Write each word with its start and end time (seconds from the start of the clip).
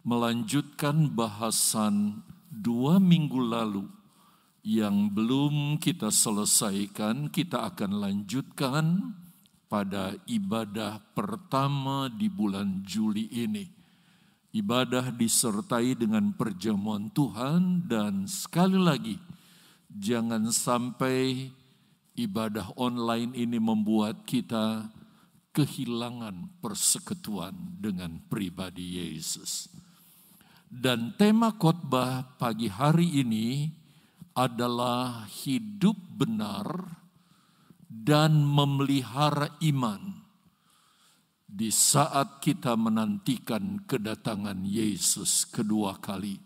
melanjutkan 0.00 1.12
bahasan 1.12 2.24
dua 2.48 2.96
minggu 2.96 3.36
lalu 3.36 3.84
yang 4.64 5.08
belum 5.12 5.80
kita 5.80 6.12
selesaikan, 6.12 7.32
kita 7.32 7.72
akan 7.72 8.00
lanjutkan 8.00 9.16
pada 9.68 10.16
ibadah 10.28 11.00
pertama 11.12 12.12
di 12.12 12.28
bulan 12.28 12.84
Juli 12.84 13.28
ini. 13.30 13.64
Ibadah 14.50 15.14
disertai 15.14 15.94
dengan 15.94 16.34
perjamuan 16.34 17.06
Tuhan 17.14 17.86
dan 17.86 18.26
sekali 18.26 18.82
lagi 18.82 19.14
jangan 19.86 20.50
sampai 20.50 21.54
ibadah 22.18 22.74
online 22.74 23.30
ini 23.38 23.62
membuat 23.62 24.26
kita 24.26 24.90
kehilangan 25.54 26.58
persekutuan 26.58 27.54
dengan 27.78 28.18
pribadi 28.26 29.02
Yesus. 29.02 29.70
Dan 30.70 31.18
tema 31.18 31.50
khotbah 31.58 32.38
pagi 32.38 32.70
hari 32.70 33.26
ini 33.26 33.66
adalah 34.38 35.26
hidup 35.26 35.98
benar 36.14 36.94
dan 37.90 38.46
memelihara 38.46 39.50
iman 39.66 40.22
di 41.50 41.74
saat 41.74 42.38
kita 42.38 42.78
menantikan 42.78 43.82
kedatangan 43.82 44.62
Yesus 44.62 45.42
kedua 45.42 45.98
kali. 45.98 46.38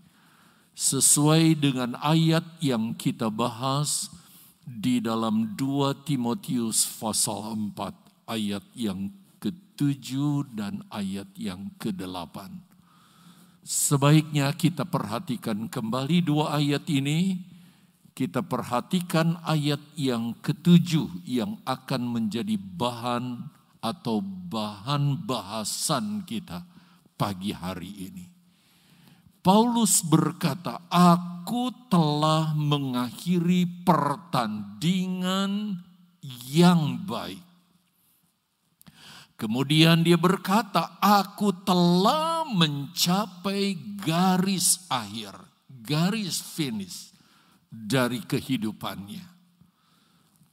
Sesuai 0.73 1.61
dengan 1.61 1.93
ayat 2.01 2.49
yang 2.65 2.97
kita 2.97 3.29
bahas 3.29 4.09
di 4.65 5.05
dalam 5.05 5.53
2 5.53 6.01
Timotius 6.09 6.89
pasal 6.97 7.53
4 7.77 8.33
ayat 8.33 8.65
yang 8.73 9.13
ke-7 9.37 10.09
dan 10.57 10.81
ayat 10.89 11.29
yang 11.37 11.69
ke-8. 11.77 12.74
Sebaiknya 13.65 14.53
kita 14.53 14.85
perhatikan 14.85 15.73
kembali 15.73 16.21
dua 16.21 16.61
ayat 16.61 16.85
ini 16.93 17.41
kita 18.13 18.45
perhatikan 18.45 19.41
ayat 19.41 19.81
yang 19.97 20.37
ketujuh 20.39 21.25
yang 21.25 21.57
akan 21.65 22.13
menjadi 22.13 22.61
bahan 22.61 23.49
atau 23.81 24.21
bahan 24.23 25.25
bahasan 25.25 26.29
kita 26.29 26.63
pagi 27.17 27.57
hari 27.57 28.13
ini. 28.13 28.35
Paulus 29.45 30.01
berkata, 30.01 30.89
"Aku 30.89 31.69
telah 31.93 32.57
mengakhiri 32.57 33.85
pertandingan 33.85 35.85
yang 36.49 37.05
baik." 37.05 37.44
Kemudian 39.35 40.07
dia 40.07 40.15
berkata, 40.15 40.99
"Aku 41.03 41.51
telah 41.67 42.47
mencapai 42.47 43.75
garis 43.99 44.87
akhir, 44.87 45.35
garis 45.69 46.39
finish." 46.39 47.15
dari 47.75 48.23
kehidupannya. 48.23 49.35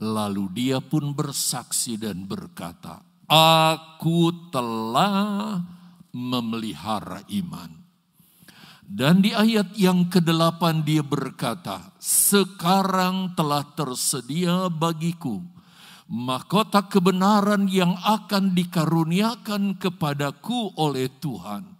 Lalu 0.01 0.45
dia 0.49 0.81
pun 0.81 1.13
bersaksi 1.13 1.93
dan 1.93 2.25
berkata, 2.25 3.05
Aku 3.29 4.49
telah 4.49 5.61
memelihara 6.09 7.21
iman. 7.29 7.77
Dan 8.91 9.23
di 9.23 9.31
ayat 9.31 9.71
yang 9.77 10.09
ke-8 10.11 10.83
dia 10.83 11.05
berkata, 11.05 11.93
Sekarang 12.01 13.38
telah 13.38 13.63
tersedia 13.77 14.67
bagiku 14.67 15.45
mahkota 16.11 16.91
kebenaran 16.91 17.71
yang 17.71 17.95
akan 18.03 18.51
dikaruniakan 18.51 19.79
kepadaku 19.79 20.75
oleh 20.75 21.07
Tuhan. 21.07 21.79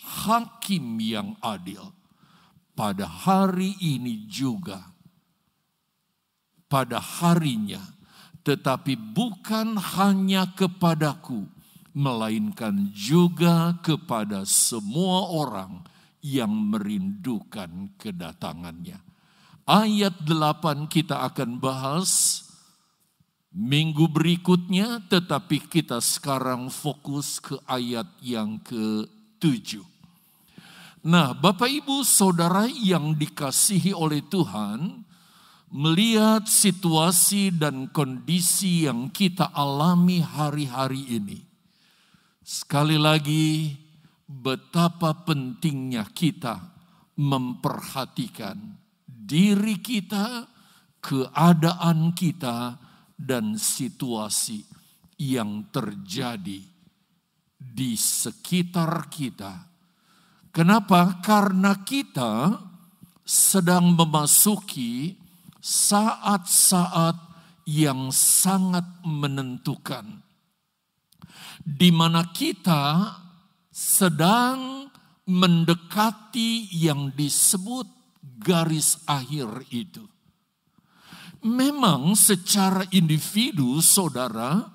Hakim 0.00 0.96
yang 1.04 1.36
adil 1.44 1.92
pada 2.72 3.04
hari 3.04 3.76
ini 3.76 4.24
juga, 4.24 4.88
pada 6.64 6.96
harinya, 6.96 7.84
tetapi 8.40 8.96
bukan 8.96 9.76
hanya 9.76 10.48
kepadaku, 10.56 11.44
melainkan 11.92 12.88
juga 12.96 13.76
kepada 13.84 14.48
semua 14.48 15.28
orang 15.28 15.84
yang 16.24 16.48
merindukan 16.48 17.92
kedatangannya. 18.00 18.96
Ayat 19.68 20.24
8 20.24 20.88
kita 20.88 21.20
akan 21.28 21.60
bahas 21.60 22.47
minggu 23.52 24.08
berikutnya, 24.12 25.04
tetapi 25.08 25.68
kita 25.68 26.00
sekarang 26.04 26.68
fokus 26.68 27.40
ke 27.40 27.56
ayat 27.64 28.08
yang 28.20 28.60
ke-7. 28.60 29.80
Nah, 31.08 31.32
Bapak 31.32 31.70
Ibu 31.70 32.02
Saudara 32.04 32.66
yang 32.66 33.14
dikasihi 33.16 33.94
oleh 33.94 34.20
Tuhan, 34.26 35.06
melihat 35.72 36.48
situasi 36.48 37.52
dan 37.54 37.88
kondisi 37.92 38.88
yang 38.88 39.12
kita 39.12 39.52
alami 39.52 40.24
hari-hari 40.24 41.16
ini. 41.16 41.38
Sekali 42.42 42.96
lagi, 42.96 43.76
betapa 44.24 45.12
pentingnya 45.24 46.08
kita 46.12 46.60
memperhatikan 47.20 48.56
diri 49.04 49.76
kita, 49.80 50.48
keadaan 51.04 52.16
kita, 52.16 52.87
dan 53.18 53.58
situasi 53.58 54.62
yang 55.18 55.66
terjadi 55.74 56.62
di 57.58 57.90
sekitar 57.98 59.10
kita 59.10 59.68
Kenapa? 60.58 61.22
Karena 61.22 61.86
kita 61.86 62.56
sedang 63.22 63.94
memasuki 63.94 65.14
saat-saat 65.60 67.14
yang 67.68 68.08
sangat 68.10 68.82
menentukan, 69.06 70.24
di 71.60 71.94
mana 71.94 72.32
kita 72.32 73.12
sedang 73.68 74.90
mendekati 75.30 76.72
yang 76.74 77.12
disebut 77.12 77.86
garis 78.42 78.98
akhir 79.04 79.68
itu. 79.70 80.08
Memang, 81.46 82.18
secara 82.18 82.82
individu, 82.90 83.78
saudara, 83.78 84.66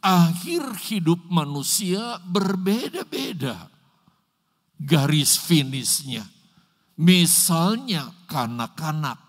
akhir 0.00 0.88
hidup 0.88 1.20
manusia 1.28 2.16
berbeda-beda 2.24 3.68
garis 4.80 5.36
finishnya. 5.36 6.24
Misalnya 6.96 8.08
kanak-kanak. 8.28 9.20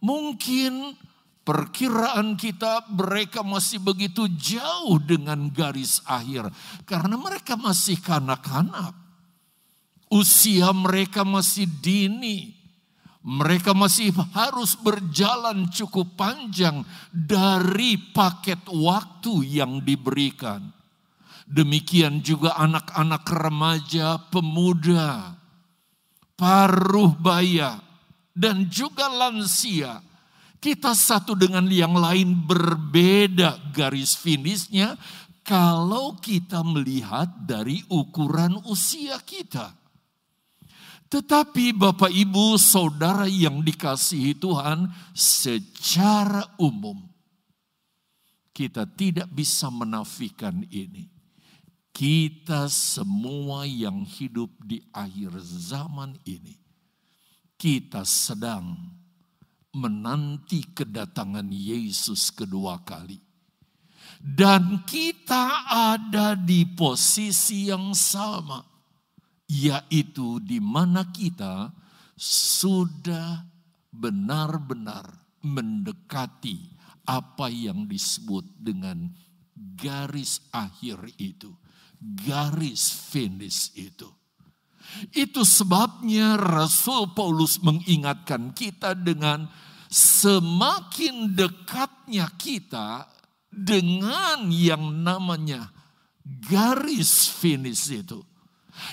Mungkin 0.00 0.96
perkiraan 1.44 2.36
kita 2.36 2.88
mereka 2.92 3.40
masih 3.44 3.80
begitu 3.80 4.28
jauh 4.36 4.96
dengan 5.00 5.48
garis 5.52 6.00
akhir. 6.04 6.52
Karena 6.88 7.16
mereka 7.16 7.56
masih 7.56 8.00
kanak-kanak. 8.00 8.92
Usia 10.08 10.72
mereka 10.72 11.24
masih 11.24 11.68
dini. 11.68 12.55
Mereka 13.26 13.74
masih 13.74 14.14
harus 14.38 14.78
berjalan 14.78 15.66
cukup 15.74 16.14
panjang 16.14 16.86
dari 17.10 17.98
paket 17.98 18.62
waktu 18.70 19.58
yang 19.58 19.82
diberikan. 19.82 20.70
Demikian 21.42 22.22
juga 22.22 22.54
anak-anak 22.54 23.26
remaja, 23.26 24.22
pemuda, 24.30 25.34
paruh 26.38 27.18
baya, 27.18 27.82
dan 28.30 28.70
juga 28.70 29.10
lansia. 29.10 29.98
Kita 30.62 30.94
satu 30.94 31.34
dengan 31.34 31.66
yang 31.66 31.98
lain 31.98 32.46
berbeda 32.46 33.74
garis 33.74 34.14
finishnya 34.14 34.94
kalau 35.42 36.14
kita 36.18 36.62
melihat 36.62 37.30
dari 37.42 37.82
ukuran 37.90 38.62
usia 38.70 39.18
kita. 39.22 39.85
Tetapi 41.06 41.70
Bapak 41.70 42.10
Ibu 42.10 42.58
Saudara 42.58 43.30
yang 43.30 43.62
dikasihi 43.62 44.34
Tuhan 44.36 44.90
secara 45.14 46.42
umum 46.58 46.98
kita 48.50 48.88
tidak 48.88 49.30
bisa 49.30 49.70
menafikan 49.70 50.64
ini 50.72 51.16
kita 51.96 52.68
semua 52.68 53.64
yang 53.64 54.04
hidup 54.04 54.52
di 54.60 54.84
akhir 54.92 55.32
zaman 55.40 56.12
ini, 56.28 56.52
kita 57.56 58.04
sedang 58.04 58.76
menanti 59.72 60.76
kedatangan 60.76 61.48
Yesus 61.48 62.28
kedua 62.36 62.84
kali. 62.84 63.16
Dan 64.20 64.84
kita 64.84 65.72
ada 65.96 66.36
di 66.36 66.68
posisi 66.68 67.72
yang 67.72 67.96
sama, 67.96 68.60
yaitu 69.46 70.42
di 70.42 70.58
mana 70.58 71.10
kita 71.10 71.70
sudah 72.18 73.46
benar-benar 73.94 75.06
mendekati 75.42 76.74
apa 77.06 77.46
yang 77.50 77.86
disebut 77.86 78.42
dengan 78.58 79.14
garis 79.54 80.42
akhir 80.50 81.06
itu 81.22 81.54
garis 82.00 82.92
finish 82.92 83.72
itu. 83.76 84.08
Itu 85.10 85.42
sebabnya 85.42 86.38
Rasul 86.38 87.10
Paulus 87.12 87.58
mengingatkan 87.58 88.54
kita 88.54 88.94
dengan 88.94 89.50
semakin 89.90 91.34
dekatnya 91.34 92.30
kita 92.38 93.10
dengan 93.50 94.46
yang 94.46 95.02
namanya 95.02 95.74
garis 96.22 97.26
finish 97.26 97.90
itu. 97.90 98.22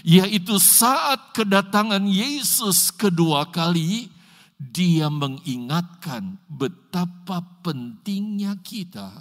Yaitu 0.03 0.59
saat 0.59 1.35
kedatangan 1.35 2.03
Yesus 2.07 2.91
kedua 2.91 3.47
kali, 3.51 4.11
dia 4.59 5.11
mengingatkan 5.11 6.39
betapa 6.47 7.43
pentingnya 7.63 8.59
kita 8.63 9.11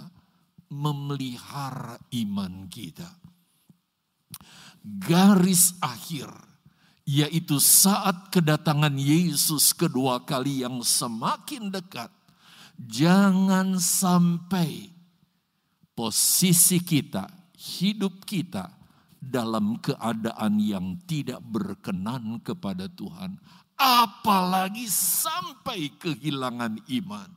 memelihara 0.71 1.99
iman 2.11 2.67
kita. 2.71 3.07
Garis 4.83 5.79
akhir, 5.79 6.27
yaitu 7.07 7.59
saat 7.59 8.31
kedatangan 8.31 8.95
Yesus 8.95 9.71
kedua 9.71 10.23
kali 10.23 10.63
yang 10.63 10.83
semakin 10.83 11.71
dekat, 11.71 12.11
jangan 12.75 13.79
sampai 13.79 14.91
posisi 15.95 16.83
kita, 16.83 17.29
hidup 17.55 18.27
kita 18.27 18.82
dalam 19.31 19.79
keadaan 19.79 20.59
yang 20.59 20.99
tidak 21.07 21.39
berkenan 21.43 22.43
kepada 22.43 22.91
Tuhan, 22.91 23.39
apalagi 23.79 24.87
sampai 24.91 25.91
kehilangan 25.95 26.79
iman. 27.01 27.29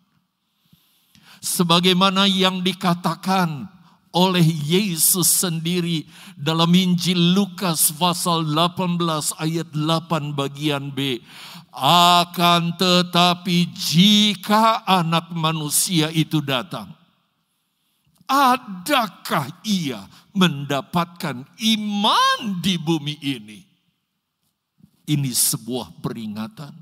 Sebagaimana 1.38 2.26
yang 2.26 2.64
dikatakan 2.64 3.68
oleh 4.16 4.44
Yesus 4.44 5.28
sendiri 5.28 6.08
dalam 6.32 6.72
Injil 6.72 7.36
Lukas 7.36 7.92
pasal 7.92 8.48
18 8.48 9.36
ayat 9.36 9.68
8 9.76 10.32
bagian 10.32 10.88
B. 10.88 11.20
Akan 11.76 12.72
tetapi 12.80 13.68
jika 13.76 14.80
anak 14.88 15.28
manusia 15.36 16.08
itu 16.08 16.40
datang, 16.40 16.88
adakah 18.26 19.50
ia 19.62 20.02
mendapatkan 20.34 21.46
iman 21.46 22.38
di 22.60 22.74
bumi 22.76 23.16
ini? 23.22 23.60
Ini 25.06 25.30
sebuah 25.30 26.02
peringatan. 26.02 26.74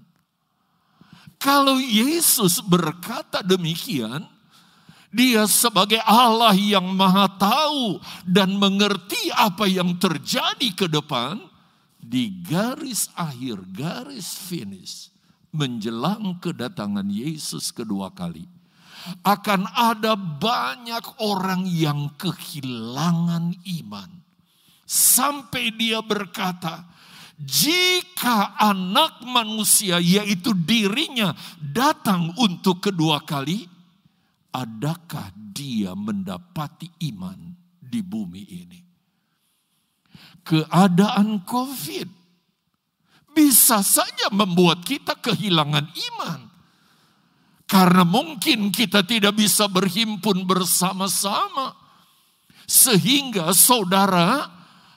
Kalau 1.36 1.76
Yesus 1.76 2.64
berkata 2.64 3.44
demikian, 3.44 4.24
dia 5.12 5.44
sebagai 5.44 6.00
Allah 6.08 6.56
yang 6.56 6.88
maha 6.96 7.28
tahu 7.36 8.00
dan 8.24 8.56
mengerti 8.56 9.28
apa 9.36 9.68
yang 9.68 9.92
terjadi 10.00 10.68
ke 10.72 10.88
depan, 10.88 11.36
di 12.00 12.32
garis 12.44 13.12
akhir, 13.12 13.60
garis 13.76 14.40
finish, 14.40 15.12
menjelang 15.52 16.40
kedatangan 16.40 17.08
Yesus 17.12 17.68
kedua 17.72 18.08
kali 18.08 18.53
akan 19.24 19.68
ada 19.68 20.16
banyak 20.16 21.20
orang 21.20 21.68
yang 21.68 22.12
kehilangan 22.16 23.52
iman. 23.82 24.10
Sampai 24.84 25.72
dia 25.72 26.00
berkata, 26.04 26.84
jika 27.34 28.54
anak 28.56 29.26
manusia 29.26 29.98
yaitu 29.98 30.54
dirinya 30.54 31.34
datang 31.58 32.30
untuk 32.38 32.78
kedua 32.84 33.24
kali, 33.26 33.66
adakah 34.54 35.34
dia 35.34 35.98
mendapati 35.98 36.88
iman 37.10 37.58
di 37.82 38.00
bumi 38.00 38.42
ini? 38.46 38.80
Keadaan 40.44 41.42
COVID 41.42 42.08
bisa 43.34 43.82
saja 43.82 44.30
membuat 44.30 44.86
kita 44.86 45.18
kehilangan 45.18 45.90
iman. 45.90 46.53
Karena 47.64 48.04
mungkin 48.04 48.68
kita 48.68 49.02
tidak 49.08 49.40
bisa 49.40 49.64
berhimpun 49.72 50.44
bersama-sama. 50.44 51.72
Sehingga 52.68 53.52
saudara, 53.56 54.48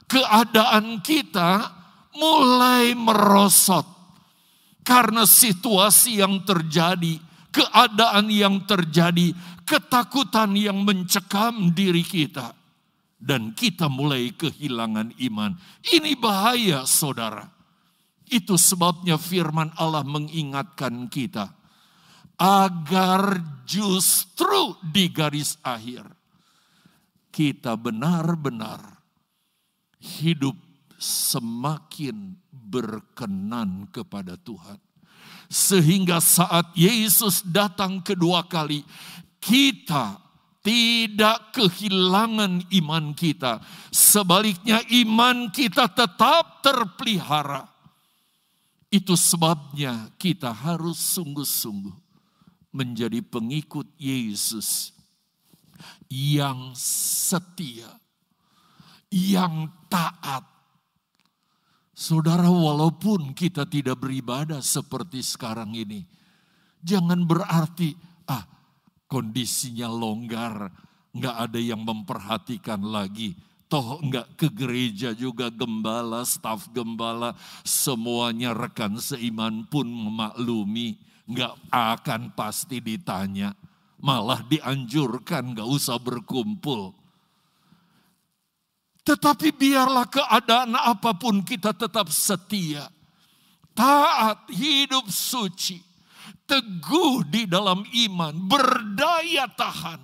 keadaan 0.08 1.00
kita 1.00 1.72
mulai 2.16 2.92
merosot. 2.92 3.88
Karena 4.84 5.28
situasi 5.28 6.24
yang 6.24 6.44
terjadi, 6.48 7.19
keadaan 7.52 8.31
yang 8.31 8.64
terjadi, 8.64 9.36
ketakutan 9.68 10.56
yang 10.56 10.84
mencekam 10.84 11.72
diri 11.72 12.04
kita. 12.04 12.56
Dan 13.18 13.52
kita 13.52 13.90
mulai 13.90 14.31
kehilangan 14.31 15.16
iman. 15.18 15.56
Ini 15.81 16.16
bahaya 16.19 16.86
saudara. 16.88 17.48
Itu 18.28 18.60
sebabnya 18.60 19.16
firman 19.16 19.72
Allah 19.80 20.04
mengingatkan 20.04 21.08
kita 21.08 21.56
agar 22.38 23.42
justru 23.66 24.78
di 24.86 25.10
garis 25.10 25.57
akhir 25.66 26.06
kita 27.34 27.74
benar-benar 27.78 28.81
hidup 29.98 30.57
semakin 30.98 32.34
berkenan 32.50 33.89
kepada 33.94 34.38
Tuhan. 34.42 34.81
Sehingga 35.48 36.18
saat 36.18 36.74
Yesus 36.74 37.45
datang 37.45 38.01
kedua 38.01 38.45
kali, 38.45 38.81
kita 39.38 40.18
tidak 40.66 41.56
kehilangan 41.56 42.66
iman 42.74 43.06
kita. 43.13 43.62
Sebaliknya 43.94 44.81
iman 45.06 45.54
kita 45.54 45.88
tetap 45.94 46.66
terpelihara. 46.66 47.69
Itu 48.92 49.16
sebabnya 49.16 50.12
kita 50.19 50.51
harus 50.51 51.00
sungguh-sungguh 51.16 52.06
menjadi 52.72 53.24
pengikut 53.24 53.88
Yesus 53.98 54.98
yang 56.12 56.74
setia, 56.75 57.90
yang 59.12 59.72
taat. 59.88 60.44
Saudara, 61.98 62.46
walaupun 62.46 63.34
kita 63.34 63.66
tidak 63.66 63.98
beribadah 63.98 64.62
seperti 64.62 65.25
sekarang 65.25 65.74
ini, 65.74 66.06
jangan 66.86 67.25
berarti 67.25 67.98
ah 68.30 68.46
kondisinya 69.10 69.90
longgar, 69.90 70.69
nggak 71.18 71.36
ada 71.50 71.60
yang 71.60 71.81
memperhatikan 71.81 72.86
lagi. 72.86 73.34
Toh 73.68 74.00
nggak 74.00 74.40
ke 74.40 74.48
gereja 74.54 75.12
juga 75.12 75.52
gembala, 75.52 76.24
staf 76.24 76.72
gembala, 76.72 77.36
semuanya 77.68 78.56
rekan 78.56 78.96
seiman 79.02 79.68
pun 79.68 79.90
memaklumi 79.90 80.95
nggak 81.28 81.54
akan 81.69 82.31
pasti 82.34 82.80
ditanya. 82.80 83.52
Malah 83.98 84.46
dianjurkan 84.48 85.57
nggak 85.57 85.68
usah 85.68 86.00
berkumpul. 86.00 86.96
Tetapi 89.04 89.56
biarlah 89.56 90.07
keadaan 90.07 90.76
apa 90.76 91.16
pun 91.16 91.40
kita 91.44 91.72
tetap 91.72 92.12
setia. 92.12 92.92
Taat, 93.72 94.52
hidup 94.52 95.07
suci. 95.07 95.80
Teguh 96.48 97.24
di 97.28 97.48
dalam 97.48 97.88
iman, 97.88 98.34
berdaya 98.36 99.48
tahan. 99.48 100.04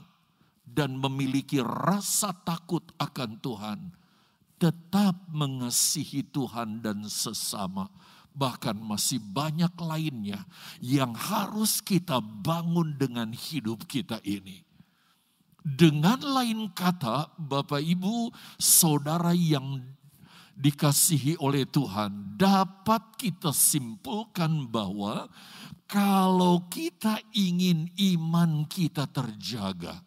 Dan 0.63 0.97
memiliki 0.97 1.59
rasa 1.61 2.33
takut 2.33 2.81
akan 2.95 3.31
Tuhan. 3.43 3.79
Tetap 4.57 5.27
mengasihi 5.29 6.23
Tuhan 6.23 6.79
dan 6.79 7.03
sesama 7.05 7.91
bahkan 8.33 8.75
masih 8.75 9.21
banyak 9.21 9.71
lainnya 9.77 10.41
yang 10.81 11.13
harus 11.13 11.79
kita 11.79 12.19
bangun 12.19 12.97
dengan 12.97 13.29
hidup 13.31 13.85
kita 13.85 14.19
ini. 14.25 14.65
Dengan 15.63 16.19
lain 16.19 16.67
kata, 16.75 17.39
Bapak 17.39 17.79
Ibu, 17.79 18.27
saudara 18.59 19.31
yang 19.31 19.79
dikasihi 20.59 21.39
oleh 21.39 21.63
Tuhan, 21.63 22.35
dapat 22.35 23.15
kita 23.15 23.55
simpulkan 23.55 24.67
bahwa 24.67 25.31
kalau 25.87 26.67
kita 26.67 27.21
ingin 27.31 27.87
iman 27.95 28.67
kita 28.67 29.07
terjaga, 29.07 30.03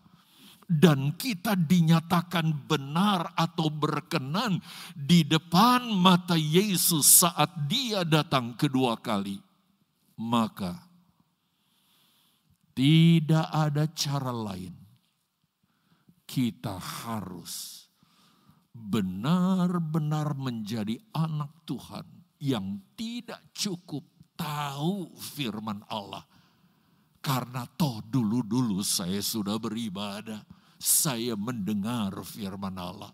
dan 0.66 1.14
kita 1.14 1.54
dinyatakan 1.54 2.66
benar 2.66 3.30
atau 3.38 3.70
berkenan 3.70 4.58
di 4.92 5.22
depan 5.22 5.86
mata 5.94 6.34
Yesus 6.34 7.22
saat 7.22 7.70
Dia 7.70 8.02
datang 8.02 8.58
kedua 8.58 8.98
kali, 8.98 9.38
maka 10.18 10.74
tidak 12.74 13.46
ada 13.48 13.86
cara 13.94 14.34
lain. 14.34 14.74
Kita 16.26 16.76
harus 16.76 17.86
benar-benar 18.74 20.34
menjadi 20.34 20.98
anak 21.14 21.64
Tuhan 21.64 22.04
yang 22.42 22.82
tidak 22.98 23.40
cukup 23.56 24.04
tahu 24.36 25.16
firman 25.16 25.80
Allah. 25.88 26.26
Karena 27.24 27.66
toh 27.66 28.04
dulu-dulu 28.06 28.84
saya 28.86 29.18
sudah 29.18 29.58
beribadah, 29.58 30.44
saya 30.78 31.34
mendengar 31.34 32.12
firman 32.24 32.76
Allah. 32.76 33.12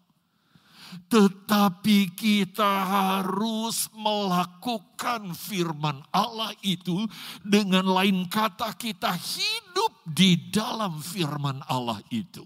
Tetapi 1.09 2.13
kita 2.13 2.73
harus 2.85 3.89
melakukan 3.97 5.33
firman 5.33 6.05
Allah 6.13 6.53
itu 6.61 7.09
dengan 7.41 7.89
lain 7.89 8.29
kata 8.29 8.77
kita 8.77 9.17
hidup 9.17 9.93
di 10.05 10.37
dalam 10.53 11.01
firman 11.01 11.65
Allah 11.65 11.97
itu. 12.13 12.45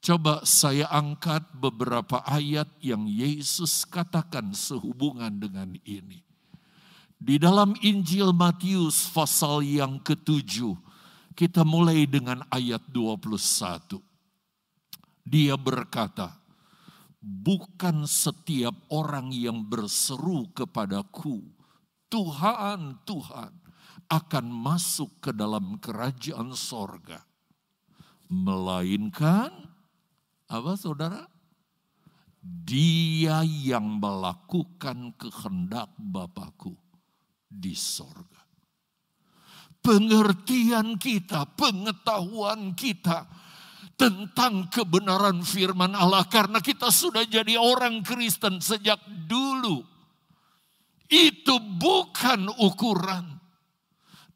Coba 0.00 0.40
saya 0.48 0.88
angkat 0.88 1.44
beberapa 1.52 2.24
ayat 2.24 2.72
yang 2.80 3.04
Yesus 3.04 3.84
katakan 3.84 4.56
sehubungan 4.56 5.36
dengan 5.36 5.76
ini. 5.84 6.24
Di 7.20 7.36
dalam 7.36 7.76
Injil 7.84 8.32
Matius 8.32 9.12
pasal 9.12 9.60
yang 9.60 10.00
ketujuh, 10.00 10.72
kita 11.40 11.64
mulai 11.64 12.04
dengan 12.04 12.44
ayat 12.52 12.84
21. 12.92 13.96
Dia 15.24 15.56
berkata, 15.56 16.36
bukan 17.16 18.04
setiap 18.04 18.76
orang 18.92 19.32
yang 19.32 19.64
berseru 19.64 20.52
kepadaku, 20.52 21.40
Tuhan, 22.12 23.00
Tuhan, 23.08 23.56
akan 24.12 24.46
masuk 24.52 25.08
ke 25.24 25.32
dalam 25.32 25.80
kerajaan 25.80 26.52
sorga. 26.52 27.24
Melainkan, 28.28 29.48
apa 30.44 30.76
saudara? 30.76 31.24
Dia 32.44 33.40
yang 33.48 33.96
melakukan 33.96 35.16
kehendak 35.16 35.88
Bapakku 35.96 36.76
di 37.48 37.72
sorga. 37.72 38.29
Pengertian 39.80 41.00
kita, 41.00 41.48
pengetahuan 41.56 42.76
kita, 42.76 43.24
tentang 43.96 44.68
kebenaran 44.72 45.40
firman 45.44 45.92
Allah 45.92 46.24
karena 46.24 46.60
kita 46.60 46.88
sudah 46.88 47.24
jadi 47.24 47.56
orang 47.56 48.00
Kristen 48.00 48.60
sejak 48.60 49.00
dulu. 49.28 49.84
Itu 51.08 51.58
bukan 51.58 52.48
ukuran. 52.60 53.39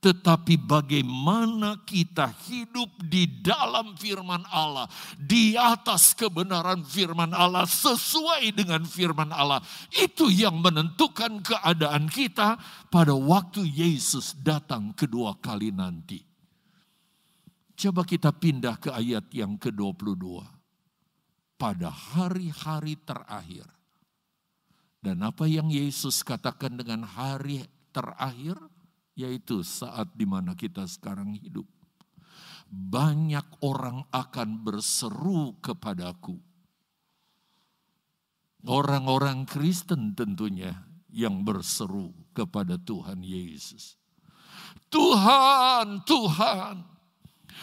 Tetapi 0.04 0.60
bagaimana 0.60 1.80
kita 1.80 2.28
hidup 2.44 2.92
di 3.08 3.24
dalam 3.40 3.96
firman 3.96 4.44
Allah. 4.52 4.84
Di 5.16 5.56
atas 5.56 6.12
kebenaran 6.12 6.84
firman 6.84 7.32
Allah. 7.32 7.64
Sesuai 7.64 8.52
dengan 8.52 8.84
firman 8.84 9.32
Allah. 9.32 9.64
Itu 9.88 10.28
yang 10.28 10.60
menentukan 10.60 11.40
keadaan 11.40 12.12
kita 12.12 12.60
pada 12.92 13.16
waktu 13.16 13.64
Yesus 13.64 14.36
datang 14.44 14.92
kedua 14.92 15.40
kali 15.40 15.72
nanti. 15.72 16.20
Coba 17.72 18.04
kita 18.04 18.28
pindah 18.28 18.76
ke 18.76 18.92
ayat 18.92 19.24
yang 19.32 19.56
ke-22. 19.56 20.44
Pada 21.56 21.88
hari-hari 21.88 23.00
terakhir. 23.00 23.64
Dan 25.00 25.24
apa 25.24 25.48
yang 25.48 25.72
Yesus 25.72 26.20
katakan 26.20 26.76
dengan 26.76 27.08
hari 27.08 27.64
terakhir? 27.88 28.73
Yaitu 29.14 29.62
saat 29.62 30.10
di 30.18 30.26
mana 30.26 30.58
kita 30.58 30.86
sekarang 30.90 31.38
hidup. 31.38 31.66
Banyak 32.66 33.62
orang 33.62 34.02
akan 34.10 34.66
berseru 34.66 35.54
kepadaku. 35.62 36.34
Orang-orang 38.64 39.46
Kristen 39.46 40.18
tentunya 40.18 40.74
yang 41.12 41.46
berseru 41.46 42.10
kepada 42.34 42.74
Tuhan 42.74 43.22
Yesus. 43.22 43.94
Tuhan, 44.90 46.02
Tuhan, 46.02 46.94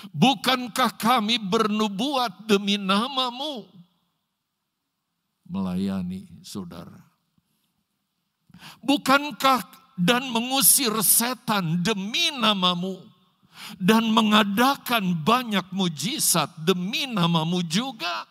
Bukankah 0.09 0.97
kami 0.97 1.37
bernubuat 1.37 2.49
demi 2.49 2.81
namamu? 2.81 3.69
Melayani 5.45 6.25
saudara. 6.41 7.05
Bukankah 8.81 9.61
dan 9.97 10.29
mengusir 10.29 10.93
setan 11.03 11.81
demi 11.81 12.31
namamu? 12.33 12.99
Dan 13.77 14.09
mengadakan 14.09 15.21
banyak 15.21 15.69
mujizat 15.71 16.49
demi 16.65 17.05
namamu 17.05 17.61
juga? 17.63 18.25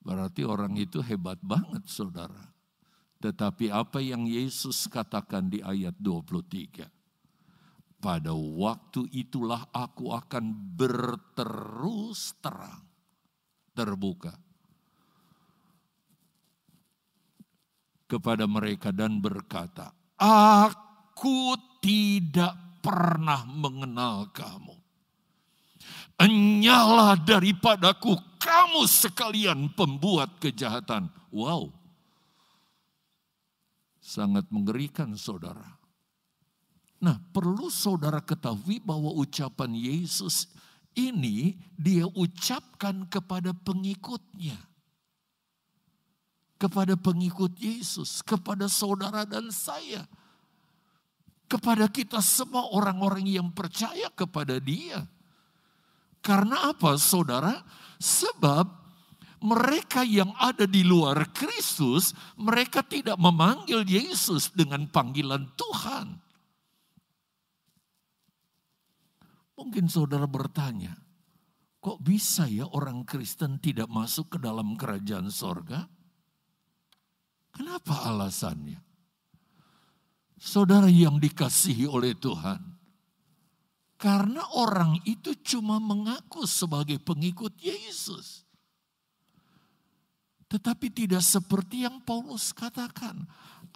Berarti 0.00 0.46
orang 0.46 0.78
itu 0.78 1.02
hebat 1.02 1.36
banget 1.42 1.84
saudara. 1.90 2.48
Tetapi 3.18 3.74
apa 3.74 3.98
yang 3.98 4.24
Yesus 4.24 4.86
katakan 4.86 5.50
di 5.50 5.58
ayat 5.60 5.98
23? 5.98 6.98
pada 7.98 8.30
waktu 8.32 9.10
itulah 9.10 9.66
aku 9.74 10.14
akan 10.14 10.54
berterus 10.78 12.38
terang, 12.38 12.86
terbuka 13.74 14.38
kepada 18.08 18.48
mereka 18.48 18.90
dan 18.90 19.20
berkata, 19.20 19.92
Aku 20.18 21.54
tidak 21.78 22.82
pernah 22.82 23.44
mengenal 23.46 24.32
kamu. 24.34 24.74
Enyalah 26.18 27.14
daripadaku 27.14 28.18
kamu 28.42 28.82
sekalian 28.90 29.70
pembuat 29.70 30.42
kejahatan. 30.42 31.06
Wow. 31.30 31.70
Sangat 34.02 34.50
mengerikan 34.50 35.14
saudara. 35.14 35.78
Nah, 36.98 37.22
perlu 37.30 37.70
saudara 37.70 38.18
ketahui 38.18 38.82
bahwa 38.82 39.14
ucapan 39.14 39.70
Yesus 39.70 40.50
ini 40.98 41.54
dia 41.78 42.10
ucapkan 42.10 43.06
kepada 43.06 43.54
pengikutnya. 43.54 44.58
Kepada 46.58 46.98
pengikut 46.98 47.54
Yesus, 47.56 48.20
kepada 48.26 48.66
saudara 48.66 49.22
dan 49.22 49.54
saya. 49.54 50.04
Kepada 51.46 51.86
kita 51.86 52.18
semua 52.18 52.66
orang-orang 52.74 53.24
yang 53.24 53.48
percaya 53.54 54.10
kepada 54.12 54.58
dia. 54.58 55.06
Karena 56.18 56.74
apa 56.74 56.98
saudara? 56.98 57.62
Sebab 58.02 58.66
mereka 59.38 60.02
yang 60.02 60.34
ada 60.34 60.66
di 60.66 60.82
luar 60.82 61.30
Kristus, 61.30 62.10
mereka 62.34 62.82
tidak 62.82 63.14
memanggil 63.16 63.86
Yesus 63.86 64.50
dengan 64.50 64.90
panggilan 64.90 65.46
Tuhan 65.54 66.28
Mungkin 69.58 69.90
saudara 69.90 70.30
bertanya, 70.30 70.94
kok 71.82 71.98
bisa 71.98 72.46
ya 72.46 72.70
orang 72.70 73.02
Kristen 73.02 73.58
tidak 73.58 73.90
masuk 73.90 74.30
ke 74.30 74.38
dalam 74.38 74.78
kerajaan 74.78 75.34
sorga? 75.34 75.90
Kenapa 77.54 78.06
alasannya? 78.08 78.80
Saudara 80.38 80.86
yang 80.86 81.18
dikasihi 81.18 81.90
oleh 81.90 82.14
Tuhan, 82.14 82.78
karena 83.98 84.46
orang 84.54 85.02
itu 85.02 85.34
cuma 85.42 85.82
mengaku 85.82 86.46
sebagai 86.46 87.02
pengikut 87.02 87.50
Yesus. 87.58 88.46
Tetapi 90.48 90.88
tidak 90.88 91.20
seperti 91.20 91.84
yang 91.84 92.00
Paulus 92.06 92.54
katakan. 92.56 93.26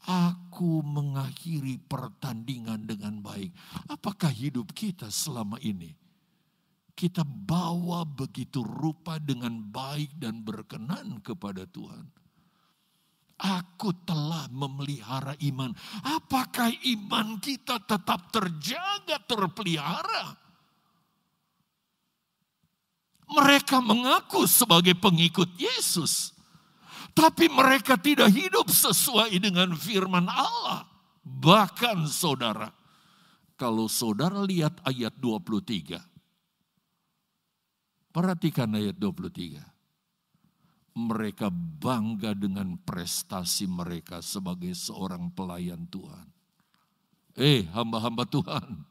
Aku 0.02 0.82
mengakhiri 0.82 1.78
pertandingan 1.86 2.90
dengan 2.90 3.22
baik. 3.22 3.54
Apakah 3.86 4.34
hidup 4.34 4.74
kita 4.74 5.06
selama 5.10 5.62
ini? 5.62 5.94
Kita 6.90 7.22
bawa 7.22 8.02
begitu 8.02 8.66
rupa 8.66 9.22
dengan 9.22 9.62
baik 9.62 10.18
dan 10.18 10.42
berkenan 10.42 11.22
kepada 11.22 11.70
Tuhan. 11.70 12.21
Aku 13.42 13.90
telah 14.06 14.46
memelihara 14.54 15.34
iman. 15.42 15.74
Apakah 16.06 16.70
iman 16.70 17.42
kita 17.42 17.82
tetap 17.82 18.30
terjaga, 18.30 19.18
terpelihara? 19.26 20.38
Mereka 23.26 23.82
mengaku 23.82 24.46
sebagai 24.46 24.94
pengikut 24.94 25.50
Yesus. 25.58 26.30
Tapi 27.12 27.50
mereka 27.50 27.98
tidak 27.98 28.30
hidup 28.30 28.70
sesuai 28.70 29.34
dengan 29.42 29.74
firman 29.74 30.30
Allah. 30.30 30.86
Bahkan 31.26 32.06
saudara, 32.06 32.70
kalau 33.58 33.90
saudara 33.90 34.38
lihat 34.46 34.78
ayat 34.86 35.18
23. 35.18 35.98
Perhatikan 38.14 38.70
ayat 38.76 38.94
23. 38.94 39.71
Mereka 40.92 41.48
bangga 41.80 42.36
dengan 42.36 42.76
prestasi 42.76 43.64
mereka 43.64 44.20
sebagai 44.20 44.76
seorang 44.76 45.32
pelayan 45.32 45.88
Tuhan. 45.88 46.28
Eh, 47.36 47.64
hamba-hamba 47.72 48.28
Tuhan. 48.28 48.84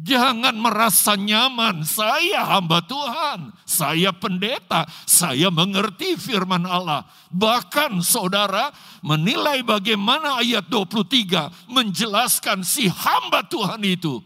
Jangan 0.00 0.56
merasa 0.56 1.12
nyaman, 1.12 1.84
saya 1.84 2.46
hamba 2.46 2.80
Tuhan, 2.80 3.52
saya 3.68 4.14
pendeta, 4.16 4.88
saya 5.04 5.52
mengerti 5.52 6.16
firman 6.16 6.64
Allah. 6.64 7.04
Bahkan 7.28 8.00
saudara 8.00 8.72
menilai 9.04 9.60
bagaimana 9.60 10.40
ayat 10.40 10.72
23 10.72 11.68
menjelaskan 11.68 12.64
si 12.64 12.88
hamba 12.88 13.44
Tuhan 13.44 13.82
itu 13.84 14.24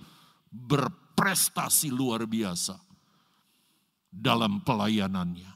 berprestasi 0.53 1.91
luar 1.91 2.23
biasa 2.29 2.84
dalam 4.15 4.63
pelayanannya. 4.63 5.51